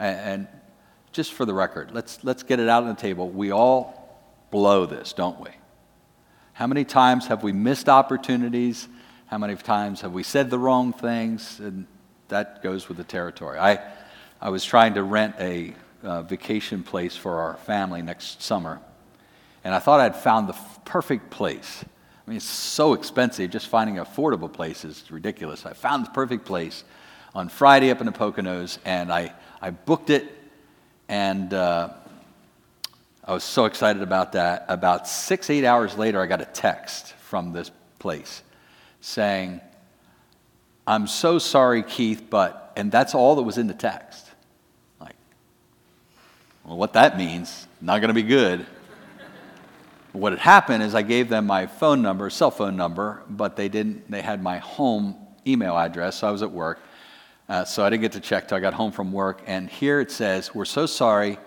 And, 0.00 0.48
just 1.12 1.34
for 1.34 1.44
the 1.44 1.52
record, 1.52 1.90
let's, 1.92 2.24
let's 2.24 2.42
get 2.42 2.60
it 2.60 2.68
out 2.70 2.84
on 2.84 2.88
the 2.88 2.94
table. 2.94 3.28
We 3.28 3.52
all 3.52 4.18
blow 4.50 4.86
this, 4.86 5.12
don't 5.12 5.38
we? 5.38 5.50
How 6.54 6.66
many 6.66 6.86
times 6.86 7.26
have 7.26 7.42
we 7.42 7.52
missed 7.52 7.90
opportunities? 7.90 8.88
How 9.32 9.38
many 9.38 9.56
times 9.56 10.02
have 10.02 10.12
we 10.12 10.24
said 10.24 10.50
the 10.50 10.58
wrong 10.58 10.92
things? 10.92 11.58
And 11.58 11.86
that 12.28 12.62
goes 12.62 12.86
with 12.86 12.98
the 12.98 13.04
territory. 13.04 13.58
I, 13.58 13.78
I 14.42 14.50
was 14.50 14.62
trying 14.62 14.92
to 14.92 15.02
rent 15.02 15.36
a 15.40 15.72
uh, 16.02 16.20
vacation 16.20 16.82
place 16.82 17.16
for 17.16 17.40
our 17.40 17.56
family 17.56 18.02
next 18.02 18.42
summer. 18.42 18.78
And 19.64 19.74
I 19.74 19.78
thought 19.78 20.00
I'd 20.00 20.16
found 20.16 20.50
the 20.50 20.52
f- 20.52 20.84
perfect 20.84 21.30
place. 21.30 21.82
I 21.82 22.28
mean, 22.30 22.36
it's 22.36 22.44
so 22.44 22.92
expensive. 22.92 23.50
Just 23.50 23.68
finding 23.68 23.98
an 23.98 24.04
affordable 24.04 24.52
place 24.52 24.84
is 24.84 25.10
ridiculous. 25.10 25.64
I 25.64 25.72
found 25.72 26.04
the 26.04 26.10
perfect 26.10 26.44
place 26.44 26.84
on 27.34 27.48
Friday 27.48 27.90
up 27.90 28.00
in 28.00 28.06
the 28.06 28.12
Poconos, 28.12 28.76
and 28.84 29.10
I, 29.10 29.32
I 29.62 29.70
booked 29.70 30.10
it, 30.10 30.30
and 31.08 31.54
uh, 31.54 31.88
I 33.24 33.32
was 33.32 33.44
so 33.44 33.64
excited 33.64 34.02
about 34.02 34.32
that. 34.32 34.66
About 34.68 35.08
six, 35.08 35.48
eight 35.48 35.64
hours 35.64 35.96
later, 35.96 36.20
I 36.20 36.26
got 36.26 36.42
a 36.42 36.50
text 36.52 37.14
from 37.14 37.54
this 37.54 37.70
place 37.98 38.42
saying, 39.02 39.60
I'm 40.86 41.06
so 41.06 41.38
sorry, 41.38 41.82
Keith, 41.82 42.24
but, 42.30 42.72
and 42.76 42.90
that's 42.90 43.14
all 43.14 43.34
that 43.34 43.42
was 43.42 43.58
in 43.58 43.66
the 43.66 43.74
text. 43.74 44.30
Like, 45.00 45.16
well, 46.64 46.76
what 46.76 46.94
that 46.94 47.18
means, 47.18 47.66
not 47.80 48.00
going 48.00 48.08
to 48.08 48.14
be 48.14 48.22
good. 48.22 48.64
what 50.12 50.32
had 50.32 50.38
happened 50.38 50.84
is 50.84 50.94
I 50.94 51.02
gave 51.02 51.28
them 51.28 51.46
my 51.46 51.66
phone 51.66 52.00
number, 52.00 52.30
cell 52.30 52.52
phone 52.52 52.76
number, 52.76 53.22
but 53.28 53.56
they 53.56 53.68
didn't, 53.68 54.08
they 54.10 54.22
had 54.22 54.40
my 54.40 54.58
home 54.58 55.16
email 55.46 55.76
address, 55.76 56.18
so 56.18 56.28
I 56.28 56.30
was 56.30 56.42
at 56.42 56.52
work. 56.52 56.78
Uh, 57.48 57.64
so 57.64 57.84
I 57.84 57.90
didn't 57.90 58.02
get 58.02 58.12
to 58.12 58.20
check 58.20 58.46
till 58.48 58.56
I 58.56 58.60
got 58.60 58.72
home 58.72 58.92
from 58.92 59.12
work. 59.12 59.42
And 59.46 59.68
here 59.68 60.00
it 60.00 60.12
says, 60.12 60.54
We're 60.54 60.64
so 60.64 60.86
sorry, 60.86 61.38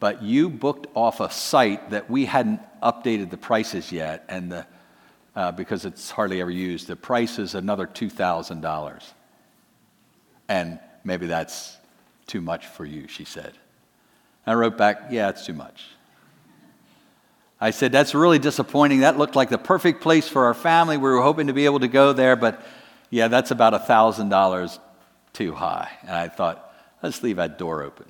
but 0.00 0.22
you 0.22 0.48
booked 0.48 0.86
off 0.94 1.20
a 1.20 1.30
site 1.30 1.90
that 1.90 2.10
we 2.10 2.24
hadn't 2.24 2.60
updated 2.80 3.28
the 3.28 3.36
prices 3.36 3.92
yet, 3.92 4.24
and 4.30 4.50
the, 4.50 4.66
uh, 5.34 5.52
because 5.52 5.84
it's 5.84 6.10
hardly 6.10 6.40
ever 6.40 6.50
used, 6.50 6.86
the 6.86 6.96
price 6.96 7.38
is 7.38 7.54
another 7.54 7.86
$2,000. 7.86 9.02
And 10.48 10.78
maybe 11.04 11.26
that's 11.26 11.76
too 12.26 12.40
much 12.40 12.66
for 12.66 12.84
you, 12.84 13.08
she 13.08 13.24
said. 13.24 13.52
I 14.46 14.54
wrote 14.54 14.76
back, 14.76 15.04
Yeah, 15.10 15.28
it's 15.28 15.46
too 15.46 15.54
much. 15.54 15.84
I 17.60 17.70
said, 17.70 17.92
That's 17.92 18.14
really 18.14 18.38
disappointing. 18.38 19.00
That 19.00 19.18
looked 19.18 19.36
like 19.36 19.48
the 19.48 19.58
perfect 19.58 20.02
place 20.02 20.28
for 20.28 20.46
our 20.46 20.54
family. 20.54 20.96
We 20.96 21.08
were 21.08 21.22
hoping 21.22 21.46
to 21.46 21.52
be 21.52 21.64
able 21.64 21.80
to 21.80 21.88
go 21.88 22.12
there, 22.12 22.36
but 22.36 22.62
yeah, 23.10 23.28
that's 23.28 23.50
about 23.50 23.72
$1,000 23.72 24.78
too 25.32 25.54
high. 25.54 25.90
And 26.02 26.10
I 26.10 26.28
thought, 26.28 26.68
Let's 27.02 27.22
leave 27.22 27.36
that 27.36 27.58
door 27.58 27.82
open. 27.82 28.06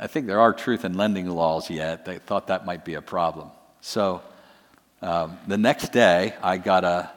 I 0.00 0.06
think 0.06 0.26
there 0.26 0.40
are 0.40 0.52
truth 0.52 0.84
in 0.84 0.94
lending 0.94 1.28
laws 1.28 1.68
yet. 1.68 2.04
They 2.04 2.18
thought 2.18 2.46
that 2.46 2.64
might 2.64 2.84
be 2.84 2.94
a 2.94 3.02
problem. 3.02 3.50
So 3.80 4.22
um, 5.04 5.38
the 5.46 5.58
next 5.58 5.92
day, 5.92 6.34
I 6.42 6.56
got 6.56 6.82
a 6.82 7.10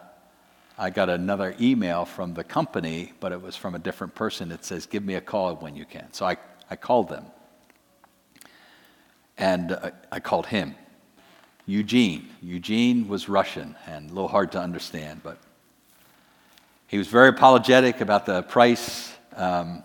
I 0.77 0.89
got 0.89 1.09
another 1.09 1.55
email 1.59 2.03
from 2.03 2.33
the 2.33 2.43
company, 2.43 3.13
but 3.21 3.31
it 3.31 3.41
was 3.41 3.55
from 3.55 3.75
a 3.75 3.79
different 3.79 4.13
person. 4.13 4.51
It 4.51 4.63
says, 4.65 4.85
Give 4.85 5.03
me 5.03 5.15
a 5.15 5.21
call 5.21 5.55
when 5.55 5.75
you 5.75 5.85
can. 5.85 6.11
So 6.11 6.25
I, 6.25 6.37
I 6.69 6.75
called 6.75 7.07
them. 7.07 7.25
And 9.37 9.71
uh, 9.71 9.91
I 10.11 10.19
called 10.19 10.47
him, 10.47 10.75
Eugene. 11.65 12.27
Eugene 12.41 13.07
was 13.07 13.29
Russian 13.29 13.75
and 13.87 14.11
a 14.11 14.13
little 14.13 14.27
hard 14.27 14.51
to 14.51 14.59
understand, 14.59 15.21
but 15.23 15.39
he 16.87 16.97
was 16.97 17.07
very 17.07 17.29
apologetic 17.29 18.01
about 18.01 18.25
the 18.25 18.43
price 18.43 19.13
um, 19.35 19.81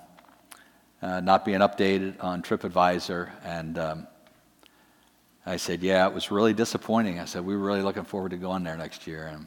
uh, 1.00 1.20
not 1.20 1.44
being 1.44 1.60
updated 1.60 2.22
on 2.22 2.42
TripAdvisor. 2.42 3.30
And 3.44 3.78
um, 3.78 4.06
I 5.44 5.56
said, 5.56 5.82
Yeah, 5.82 6.06
it 6.06 6.14
was 6.14 6.30
really 6.30 6.54
disappointing. 6.54 7.18
I 7.18 7.24
said, 7.24 7.44
We 7.44 7.56
were 7.56 7.64
really 7.64 7.82
looking 7.82 8.04
forward 8.04 8.30
to 8.30 8.36
going 8.36 8.62
there 8.62 8.76
next 8.76 9.06
year. 9.06 9.26
And 9.26 9.46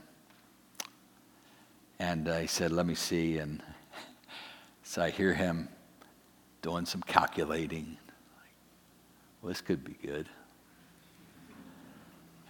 and 2.00 2.28
uh, 2.28 2.40
he 2.40 2.48
said, 2.48 2.72
Let 2.72 2.86
me 2.86 2.96
see. 2.96 3.38
And 3.38 3.62
so 4.84 5.02
I 5.02 5.10
hear 5.10 5.34
him 5.34 5.70
doing 6.62 6.86
some 6.86 7.02
calculating. 7.02 7.98
Well, 9.42 9.50
this 9.50 9.62
could 9.62 9.84
be 9.84 9.96
good. 10.06 10.28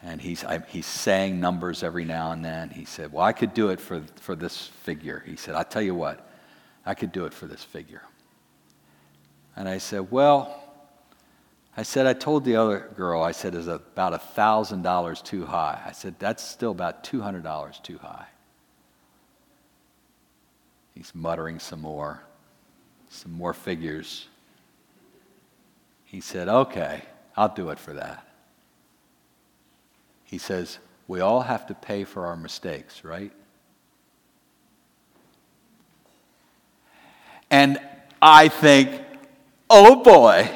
And 0.01 0.21
he's, 0.21 0.43
I, 0.43 0.59
he's 0.67 0.85
saying 0.85 1.39
numbers 1.39 1.81
every 1.81 2.05
now 2.05 2.31
and 2.31 2.45
then. 2.45 2.69
He 2.69 2.85
said, 2.85 3.11
Well, 3.11 3.23
I 3.23 3.33
could 3.33 3.53
do 3.53 3.69
it 3.69 3.79
for, 3.79 4.03
for 4.15 4.35
this 4.35 4.67
figure. 4.67 5.23
He 5.25 5.35
said, 5.35 5.55
I'll 5.55 5.63
tell 5.63 5.81
you 5.81 5.95
what, 5.95 6.29
I 6.85 6.93
could 6.93 7.11
do 7.11 7.25
it 7.25 7.33
for 7.33 7.45
this 7.47 7.63
figure. 7.63 8.03
And 9.55 9.69
I 9.69 9.77
said, 9.77 10.11
Well, 10.11 10.63
I 11.77 11.83
said, 11.83 12.07
I 12.07 12.13
told 12.13 12.45
the 12.45 12.55
other 12.55 12.89
girl, 12.95 13.21
I 13.21 13.33
said, 13.33 13.53
is 13.53 13.67
about 13.67 14.13
$1,000 14.35 15.23
too 15.23 15.45
high. 15.45 15.81
I 15.85 15.91
said, 15.91 16.15
that's 16.19 16.41
still 16.41 16.71
about 16.71 17.03
$200 17.03 17.83
too 17.83 17.97
high. 17.97 18.27
He's 20.93 21.13
muttering 21.13 21.59
some 21.59 21.81
more, 21.81 22.21
some 23.09 23.33
more 23.33 23.53
figures. 23.53 24.27
He 26.05 26.21
said, 26.21 26.47
Okay, 26.47 27.01
I'll 27.35 27.53
do 27.53 27.69
it 27.69 27.77
for 27.77 27.91
that. 27.93 28.25
He 30.23 30.37
says, 30.37 30.79
We 31.07 31.19
all 31.19 31.41
have 31.41 31.67
to 31.67 31.73
pay 31.73 32.05
for 32.05 32.27
our 32.27 32.37
mistakes, 32.37 33.03
right? 33.03 33.33
And 37.51 37.77
I 38.21 38.47
think, 38.47 39.01
Oh 39.69 40.01
boy. 40.01 40.49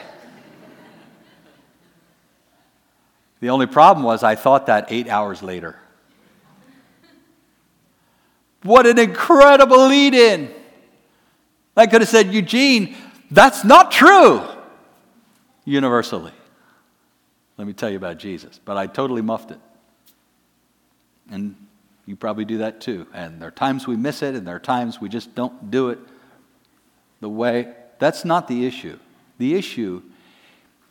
The 3.39 3.49
only 3.49 3.67
problem 3.67 4.05
was 4.05 4.23
I 4.23 4.35
thought 4.35 4.65
that 4.65 4.87
eight 4.89 5.07
hours 5.07 5.41
later. 5.41 5.79
What 8.63 8.85
an 8.85 8.99
incredible 8.99 9.87
lead 9.87 10.13
in. 10.13 10.53
I 11.77 11.87
could 11.87 12.01
have 12.01 12.09
said, 12.09 12.33
Eugene, 12.33 12.97
that's 13.31 13.63
not 13.63 13.91
true 13.91 14.41
universally. 15.63 16.33
Let 17.57 17.67
me 17.67 17.73
tell 17.73 17.89
you 17.89 17.97
about 17.97 18.17
Jesus. 18.17 18.59
But 18.63 18.75
I 18.75 18.87
totally 18.87 19.21
muffed 19.21 19.51
it. 19.51 19.59
And 21.31 21.55
you 22.05 22.15
probably 22.15 22.43
do 22.43 22.57
that 22.57 22.81
too. 22.81 23.07
And 23.13 23.41
there 23.41 23.47
are 23.47 23.51
times 23.51 23.87
we 23.87 23.95
miss 23.95 24.21
it, 24.21 24.35
and 24.35 24.45
there 24.45 24.55
are 24.55 24.59
times 24.59 24.99
we 24.99 25.07
just 25.07 25.35
don't 25.35 25.71
do 25.71 25.89
it 25.89 25.99
the 27.21 27.29
way. 27.29 27.73
That's 27.99 28.25
not 28.25 28.47
the 28.47 28.65
issue. 28.65 28.97
The 29.37 29.55
issue 29.55 30.01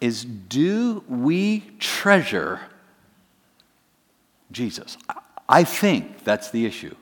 is 0.01 0.25
do 0.25 1.03
we 1.09 1.65
treasure 1.79 2.61
Jesus? 4.53 4.97
I 5.49 5.65
think 5.65 6.25
that's 6.25 6.51
the 6.51 6.67
issue. 6.67 6.95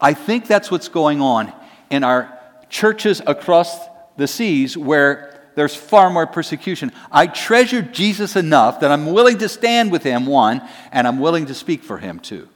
I 0.00 0.14
think 0.14 0.46
that's 0.46 0.70
what's 0.70 0.88
going 0.88 1.20
on 1.20 1.52
in 1.90 2.04
our 2.04 2.38
churches 2.68 3.22
across 3.26 3.78
the 4.16 4.26
seas 4.26 4.76
where 4.76 5.30
there's 5.54 5.74
far 5.74 6.10
more 6.10 6.26
persecution. 6.26 6.92
I 7.12 7.26
treasure 7.28 7.82
Jesus 7.82 8.36
enough 8.36 8.80
that 8.80 8.90
I'm 8.90 9.12
willing 9.12 9.38
to 9.38 9.48
stand 9.48 9.92
with 9.92 10.02
him, 10.02 10.26
one, 10.26 10.60
and 10.90 11.06
I'm 11.06 11.20
willing 11.20 11.46
to 11.46 11.54
speak 11.54 11.82
for 11.82 11.98
him, 11.98 12.18
two. 12.18 12.48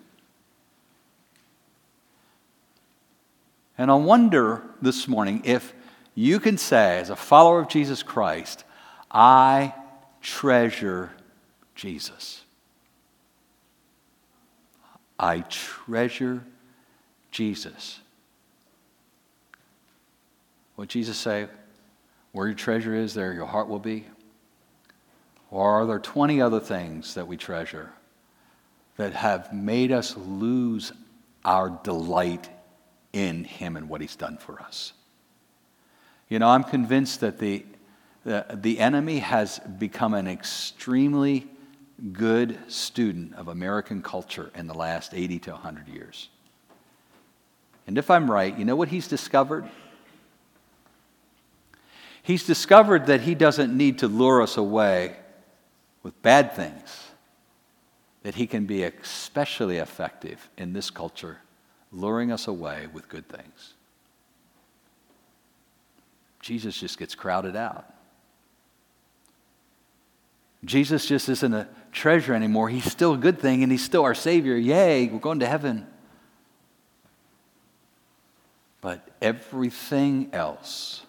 And 3.76 3.90
I 3.92 3.94
wonder 3.94 4.62
this 4.82 5.06
morning 5.06 5.42
if 5.44 5.72
you 6.16 6.40
can 6.40 6.58
say, 6.58 6.98
as 6.98 7.10
a 7.10 7.16
follower 7.16 7.60
of 7.60 7.68
Jesus 7.68 8.02
Christ, 8.02 8.64
I 9.10 9.72
treasure 10.20 11.10
Jesus. 11.74 12.44
I 15.18 15.40
treasure 15.40 16.44
Jesus. 17.30 18.00
What 20.76 20.88
Jesus 20.88 21.16
say? 21.16 21.48
Where 22.32 22.46
your 22.46 22.54
treasure 22.54 22.94
is, 22.94 23.14
there 23.14 23.32
your 23.32 23.46
heart 23.46 23.68
will 23.68 23.78
be. 23.78 24.06
Or 25.50 25.80
are 25.80 25.86
there 25.86 25.98
20 25.98 26.40
other 26.40 26.60
things 26.60 27.14
that 27.14 27.26
we 27.26 27.36
treasure 27.36 27.90
that 28.96 29.14
have 29.14 29.52
made 29.52 29.92
us 29.92 30.16
lose 30.16 30.92
our 31.44 31.70
delight 31.82 32.48
in 33.12 33.44
Him 33.44 33.76
and 33.76 33.88
what 33.88 34.00
He's 34.00 34.16
done 34.16 34.36
for 34.36 34.60
us? 34.60 34.92
You 36.28 36.38
know, 36.38 36.48
I'm 36.48 36.64
convinced 36.64 37.20
that 37.20 37.38
the, 37.38 37.64
the, 38.28 38.44
the 38.52 38.78
enemy 38.78 39.20
has 39.20 39.58
become 39.78 40.12
an 40.12 40.28
extremely 40.28 41.46
good 42.12 42.58
student 42.70 43.34
of 43.34 43.48
American 43.48 44.02
culture 44.02 44.50
in 44.54 44.66
the 44.66 44.74
last 44.74 45.14
80 45.14 45.38
to 45.38 45.52
100 45.52 45.88
years. 45.88 46.28
And 47.86 47.96
if 47.96 48.10
I'm 48.10 48.30
right, 48.30 48.56
you 48.56 48.66
know 48.66 48.76
what 48.76 48.88
he's 48.88 49.08
discovered? 49.08 49.66
He's 52.22 52.44
discovered 52.44 53.06
that 53.06 53.22
he 53.22 53.34
doesn't 53.34 53.74
need 53.74 54.00
to 54.00 54.08
lure 54.08 54.42
us 54.42 54.58
away 54.58 55.16
with 56.02 56.20
bad 56.20 56.54
things, 56.54 57.08
that 58.24 58.34
he 58.34 58.46
can 58.46 58.66
be 58.66 58.82
especially 58.82 59.78
effective 59.78 60.50
in 60.58 60.74
this 60.74 60.90
culture, 60.90 61.38
luring 61.92 62.30
us 62.30 62.46
away 62.46 62.88
with 62.92 63.08
good 63.08 63.26
things. 63.26 63.72
Jesus 66.42 66.78
just 66.78 66.98
gets 66.98 67.14
crowded 67.14 67.56
out. 67.56 67.94
Jesus 70.64 71.06
just 71.06 71.28
isn't 71.28 71.54
a 71.54 71.68
treasure 71.92 72.34
anymore. 72.34 72.68
He's 72.68 72.90
still 72.90 73.14
a 73.14 73.18
good 73.18 73.38
thing 73.38 73.62
and 73.62 73.70
he's 73.70 73.84
still 73.84 74.02
our 74.02 74.14
Savior. 74.14 74.56
Yay, 74.56 75.06
we're 75.08 75.18
going 75.18 75.40
to 75.40 75.46
heaven. 75.46 75.86
But 78.80 79.08
everything 79.20 80.30
else 80.32 81.02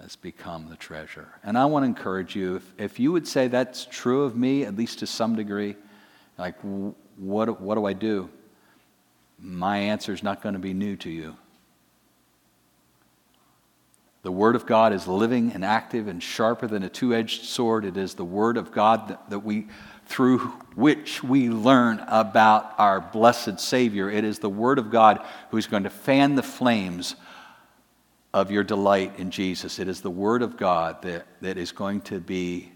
has 0.00 0.16
become 0.16 0.68
the 0.68 0.76
treasure. 0.76 1.28
And 1.42 1.56
I 1.56 1.64
want 1.66 1.84
to 1.84 1.86
encourage 1.86 2.36
you 2.36 2.56
if, 2.56 2.74
if 2.78 3.00
you 3.00 3.12
would 3.12 3.26
say 3.26 3.48
that's 3.48 3.86
true 3.86 4.24
of 4.24 4.36
me, 4.36 4.64
at 4.64 4.76
least 4.76 4.98
to 5.00 5.06
some 5.06 5.36
degree, 5.36 5.76
like, 6.36 6.56
what, 7.16 7.60
what 7.60 7.76
do 7.76 7.86
I 7.86 7.92
do? 7.92 8.28
My 9.38 9.78
answer 9.78 10.12
is 10.12 10.22
not 10.22 10.42
going 10.42 10.54
to 10.54 10.58
be 10.58 10.74
new 10.74 10.96
to 10.96 11.10
you. 11.10 11.36
The 14.24 14.32
Word 14.32 14.56
of 14.56 14.64
God 14.64 14.94
is 14.94 15.06
living 15.06 15.52
and 15.52 15.62
active 15.62 16.08
and 16.08 16.22
sharper 16.22 16.66
than 16.66 16.82
a 16.82 16.88
two 16.88 17.14
edged 17.14 17.44
sword. 17.44 17.84
It 17.84 17.98
is 17.98 18.14
the 18.14 18.24
Word 18.24 18.56
of 18.56 18.72
God 18.72 19.08
that, 19.08 19.28
that 19.28 19.40
we, 19.40 19.66
through 20.06 20.38
which 20.74 21.22
we 21.22 21.50
learn 21.50 22.02
about 22.08 22.72
our 22.78 23.02
blessed 23.02 23.60
Savior. 23.60 24.10
It 24.10 24.24
is 24.24 24.38
the 24.38 24.48
Word 24.48 24.78
of 24.78 24.90
God 24.90 25.22
who 25.50 25.58
is 25.58 25.66
going 25.66 25.82
to 25.82 25.90
fan 25.90 26.36
the 26.36 26.42
flames 26.42 27.16
of 28.32 28.50
your 28.50 28.64
delight 28.64 29.12
in 29.18 29.30
Jesus. 29.30 29.78
It 29.78 29.88
is 29.88 30.00
the 30.00 30.10
Word 30.10 30.40
of 30.40 30.56
God 30.56 31.02
that, 31.02 31.26
that 31.42 31.58
is 31.58 31.70
going 31.70 32.00
to 32.02 32.18
be 32.18 32.72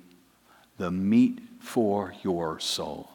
the 0.76 0.90
meat 0.90 1.40
for 1.60 2.12
your 2.22 2.60
soul. 2.60 3.10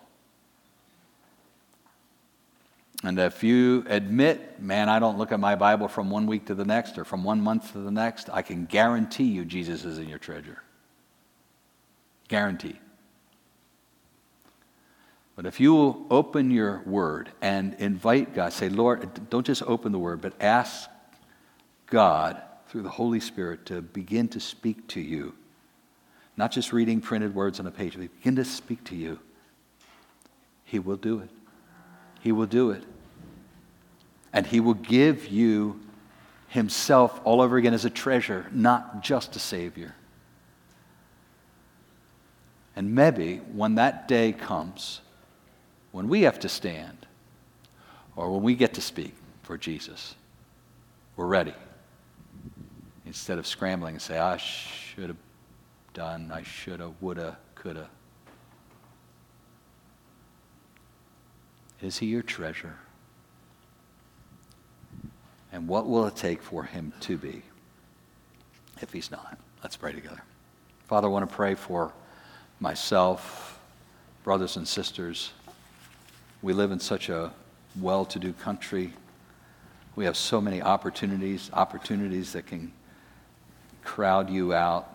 And 3.03 3.19
if 3.19 3.43
you 3.43 3.83
admit, 3.89 4.61
man, 4.61 4.87
I 4.87 4.99
don't 4.99 5.17
look 5.17 5.33
at 5.33 5.39
my 5.39 5.55
Bible 5.55 5.89
from 5.89 6.09
one 6.09 6.25
week 6.25 6.45
to 6.45 6.55
the 6.55 6.63
next 6.63 6.97
or 6.97 7.03
from 7.03 7.25
one 7.25 7.41
month 7.41 7.73
to 7.73 7.79
the 7.79 7.91
next, 7.91 8.29
I 8.31 8.41
can 8.41 8.65
guarantee 8.65 9.25
you 9.25 9.43
Jesus 9.43 9.83
is 9.83 9.99
in 9.99 10.07
your 10.07 10.19
treasure. 10.19 10.63
Guarantee. 12.29 12.79
But 15.35 15.45
if 15.45 15.59
you 15.59 16.05
open 16.09 16.49
your 16.49 16.81
word 16.85 17.29
and 17.41 17.75
invite 17.79 18.33
God, 18.33 18.53
say, 18.53 18.69
Lord, 18.69 19.29
don't 19.29 19.45
just 19.45 19.63
open 19.63 19.91
the 19.91 19.99
word, 19.99 20.21
but 20.21 20.33
ask 20.41 20.89
God 21.87 22.41
through 22.67 22.83
the 22.83 22.89
Holy 22.89 23.19
Spirit 23.19 23.65
to 23.65 23.81
begin 23.81 24.29
to 24.29 24.39
speak 24.39 24.87
to 24.89 25.01
you. 25.01 25.33
Not 26.37 26.51
just 26.51 26.71
reading 26.71 27.01
printed 27.01 27.35
words 27.35 27.59
on 27.59 27.67
a 27.67 27.71
page, 27.71 27.97
but 27.97 28.09
begin 28.17 28.37
to 28.37 28.45
speak 28.45 28.83
to 28.85 28.95
you. 28.95 29.19
He 30.63 30.79
will 30.79 30.95
do 30.95 31.19
it. 31.19 31.29
He 32.21 32.31
will 32.31 32.45
do 32.45 32.71
it. 32.71 32.83
And 34.33 34.45
He 34.47 34.59
will 34.59 34.73
give 34.73 35.27
you 35.27 35.79
Himself 36.47 37.21
all 37.23 37.41
over 37.41 37.57
again 37.57 37.73
as 37.73 37.85
a 37.85 37.89
treasure, 37.89 38.47
not 38.51 39.03
just 39.03 39.35
a 39.35 39.39
Savior. 39.39 39.95
And 42.75 42.95
maybe 42.95 43.37
when 43.37 43.75
that 43.75 44.07
day 44.07 44.33
comes, 44.33 45.01
when 45.91 46.09
we 46.09 46.23
have 46.23 46.39
to 46.39 46.49
stand, 46.49 47.05
or 48.15 48.31
when 48.31 48.43
we 48.43 48.55
get 48.55 48.73
to 48.75 48.81
speak 48.81 49.13
for 49.43 49.57
Jesus, 49.57 50.15
we're 51.15 51.27
ready. 51.27 51.53
Instead 53.05 53.37
of 53.37 53.45
scrambling 53.45 53.95
and 53.95 54.01
say, 54.01 54.17
I 54.17 54.37
should 54.37 55.09
have 55.09 55.17
done, 55.93 56.31
I 56.33 56.41
should 56.41 56.79
have, 56.79 56.93
would 57.01 57.17
have, 57.17 57.35
could 57.53 57.75
have. 57.75 57.89
Is 61.81 61.97
he 61.97 62.07
your 62.07 62.23
treasure? 62.23 62.77
And 65.53 65.67
what 65.67 65.87
will 65.87 66.07
it 66.07 66.15
take 66.15 66.41
for 66.41 66.63
him 66.63 66.91
to 67.01 67.15
be 67.15 67.43
if 68.81 68.91
he's 68.91 69.11
not? 69.11 69.37
Let's 69.61 69.77
pray 69.77 69.93
together. 69.93 70.21
Father, 70.87 71.07
I 71.07 71.11
want 71.11 71.29
to 71.29 71.33
pray 71.33 71.53
for 71.53 71.93
myself, 72.59 73.59
brothers 74.23 74.57
and 74.57 74.67
sisters. 74.67 75.31
We 76.41 76.53
live 76.53 76.71
in 76.71 76.79
such 76.79 77.07
a 77.07 77.31
well 77.79 78.03
to 78.05 78.19
do 78.19 78.33
country. 78.33 78.93
We 79.95 80.05
have 80.05 80.17
so 80.17 80.41
many 80.41 80.61
opportunities, 80.61 81.51
opportunities 81.53 82.33
that 82.33 82.47
can 82.47 82.73
crowd 83.83 84.31
you 84.31 84.53
out, 84.53 84.89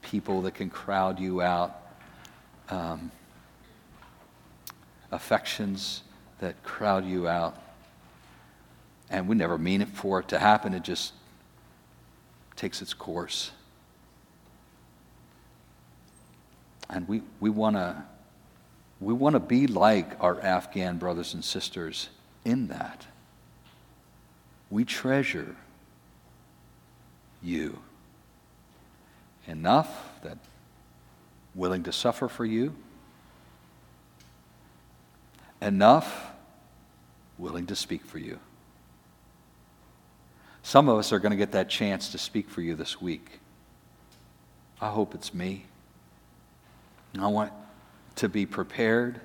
people 0.00 0.42
that 0.42 0.54
can 0.54 0.70
crowd 0.70 1.18
you 1.18 1.42
out. 1.42 1.82
Um, 2.68 3.10
affections 5.10 6.02
that 6.38 6.62
crowd 6.62 7.04
you 7.04 7.26
out. 7.26 7.56
And 9.10 9.28
we 9.28 9.36
never 9.36 9.56
mean 9.56 9.82
it 9.82 9.88
for 9.88 10.20
it 10.20 10.28
to 10.28 10.38
happen, 10.38 10.74
it 10.74 10.82
just 10.82 11.12
takes 12.56 12.82
its 12.82 12.94
course. 12.94 13.52
And 16.88 17.06
we, 17.08 17.22
we 17.40 17.50
want 17.50 17.76
to 17.76 18.04
we 18.98 19.12
wanna 19.12 19.40
be 19.40 19.66
like 19.66 20.16
our 20.22 20.40
Afghan 20.40 20.96
brothers 20.96 21.34
and 21.34 21.44
sisters 21.44 22.08
in 22.44 22.68
that. 22.68 23.06
We 24.70 24.84
treasure 24.84 25.54
you 27.42 27.78
enough 29.46 30.20
that 30.22 30.38
willing 31.54 31.82
to 31.84 31.92
suffer 31.92 32.26
for 32.26 32.44
you 32.44 32.74
enough 35.60 36.32
willing 37.38 37.66
to 37.66 37.76
speak 37.76 38.04
for 38.04 38.18
you. 38.18 38.38
Some 40.66 40.88
of 40.88 40.98
us 40.98 41.12
are 41.12 41.20
going 41.20 41.30
to 41.30 41.36
get 41.36 41.52
that 41.52 41.68
chance 41.68 42.08
to 42.08 42.18
speak 42.18 42.50
for 42.50 42.60
you 42.60 42.74
this 42.74 43.00
week. 43.00 43.38
I 44.80 44.88
hope 44.88 45.14
it's 45.14 45.32
me. 45.32 45.64
I 47.16 47.28
want 47.28 47.52
to 48.16 48.28
be 48.28 48.46
prepared, 48.46 49.20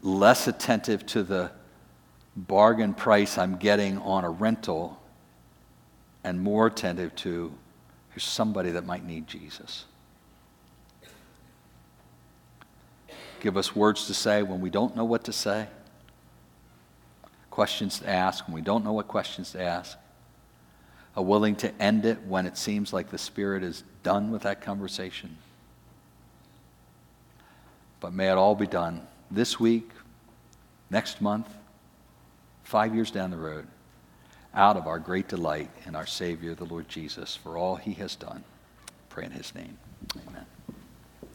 less 0.00 0.48
attentive 0.48 1.04
to 1.08 1.22
the 1.22 1.50
bargain 2.34 2.94
price 2.94 3.36
I'm 3.36 3.58
getting 3.58 3.98
on 3.98 4.24
a 4.24 4.30
rental, 4.30 4.98
and 6.24 6.40
more 6.40 6.68
attentive 6.68 7.14
to 7.16 7.52
somebody 8.16 8.70
that 8.70 8.86
might 8.86 9.04
need 9.04 9.26
Jesus. 9.26 9.84
Give 13.40 13.58
us 13.58 13.76
words 13.76 14.06
to 14.06 14.14
say 14.14 14.42
when 14.42 14.62
we 14.62 14.70
don't 14.70 14.96
know 14.96 15.04
what 15.04 15.24
to 15.24 15.34
say, 15.34 15.68
questions 17.56 18.00
to 18.00 18.06
ask 18.06 18.46
when 18.46 18.54
we 18.54 18.60
don't 18.60 18.84
know 18.84 18.92
what 18.92 19.08
questions 19.08 19.52
to 19.52 19.62
ask, 19.62 19.96
a 21.16 21.22
willing 21.22 21.56
to 21.56 21.72
end 21.82 22.04
it 22.04 22.22
when 22.26 22.44
it 22.44 22.58
seems 22.58 22.92
like 22.92 23.08
the 23.08 23.16
Spirit 23.16 23.62
is 23.62 23.82
done 24.02 24.30
with 24.30 24.42
that 24.42 24.60
conversation. 24.60 25.38
But 27.98 28.12
may 28.12 28.28
it 28.28 28.36
all 28.36 28.54
be 28.54 28.66
done 28.66 29.06
this 29.30 29.58
week, 29.58 29.88
next 30.90 31.22
month, 31.22 31.48
five 32.62 32.94
years 32.94 33.10
down 33.10 33.30
the 33.30 33.38
road, 33.38 33.66
out 34.52 34.76
of 34.76 34.86
our 34.86 34.98
great 34.98 35.26
delight 35.26 35.70
in 35.86 35.96
our 35.96 36.06
Savior, 36.06 36.54
the 36.54 36.66
Lord 36.66 36.90
Jesus, 36.90 37.36
for 37.36 37.56
all 37.56 37.76
he 37.76 37.94
has 37.94 38.16
done. 38.16 38.44
Pray 39.08 39.24
in 39.24 39.30
his 39.30 39.54
name. 39.54 39.78
Amen. 40.28 40.44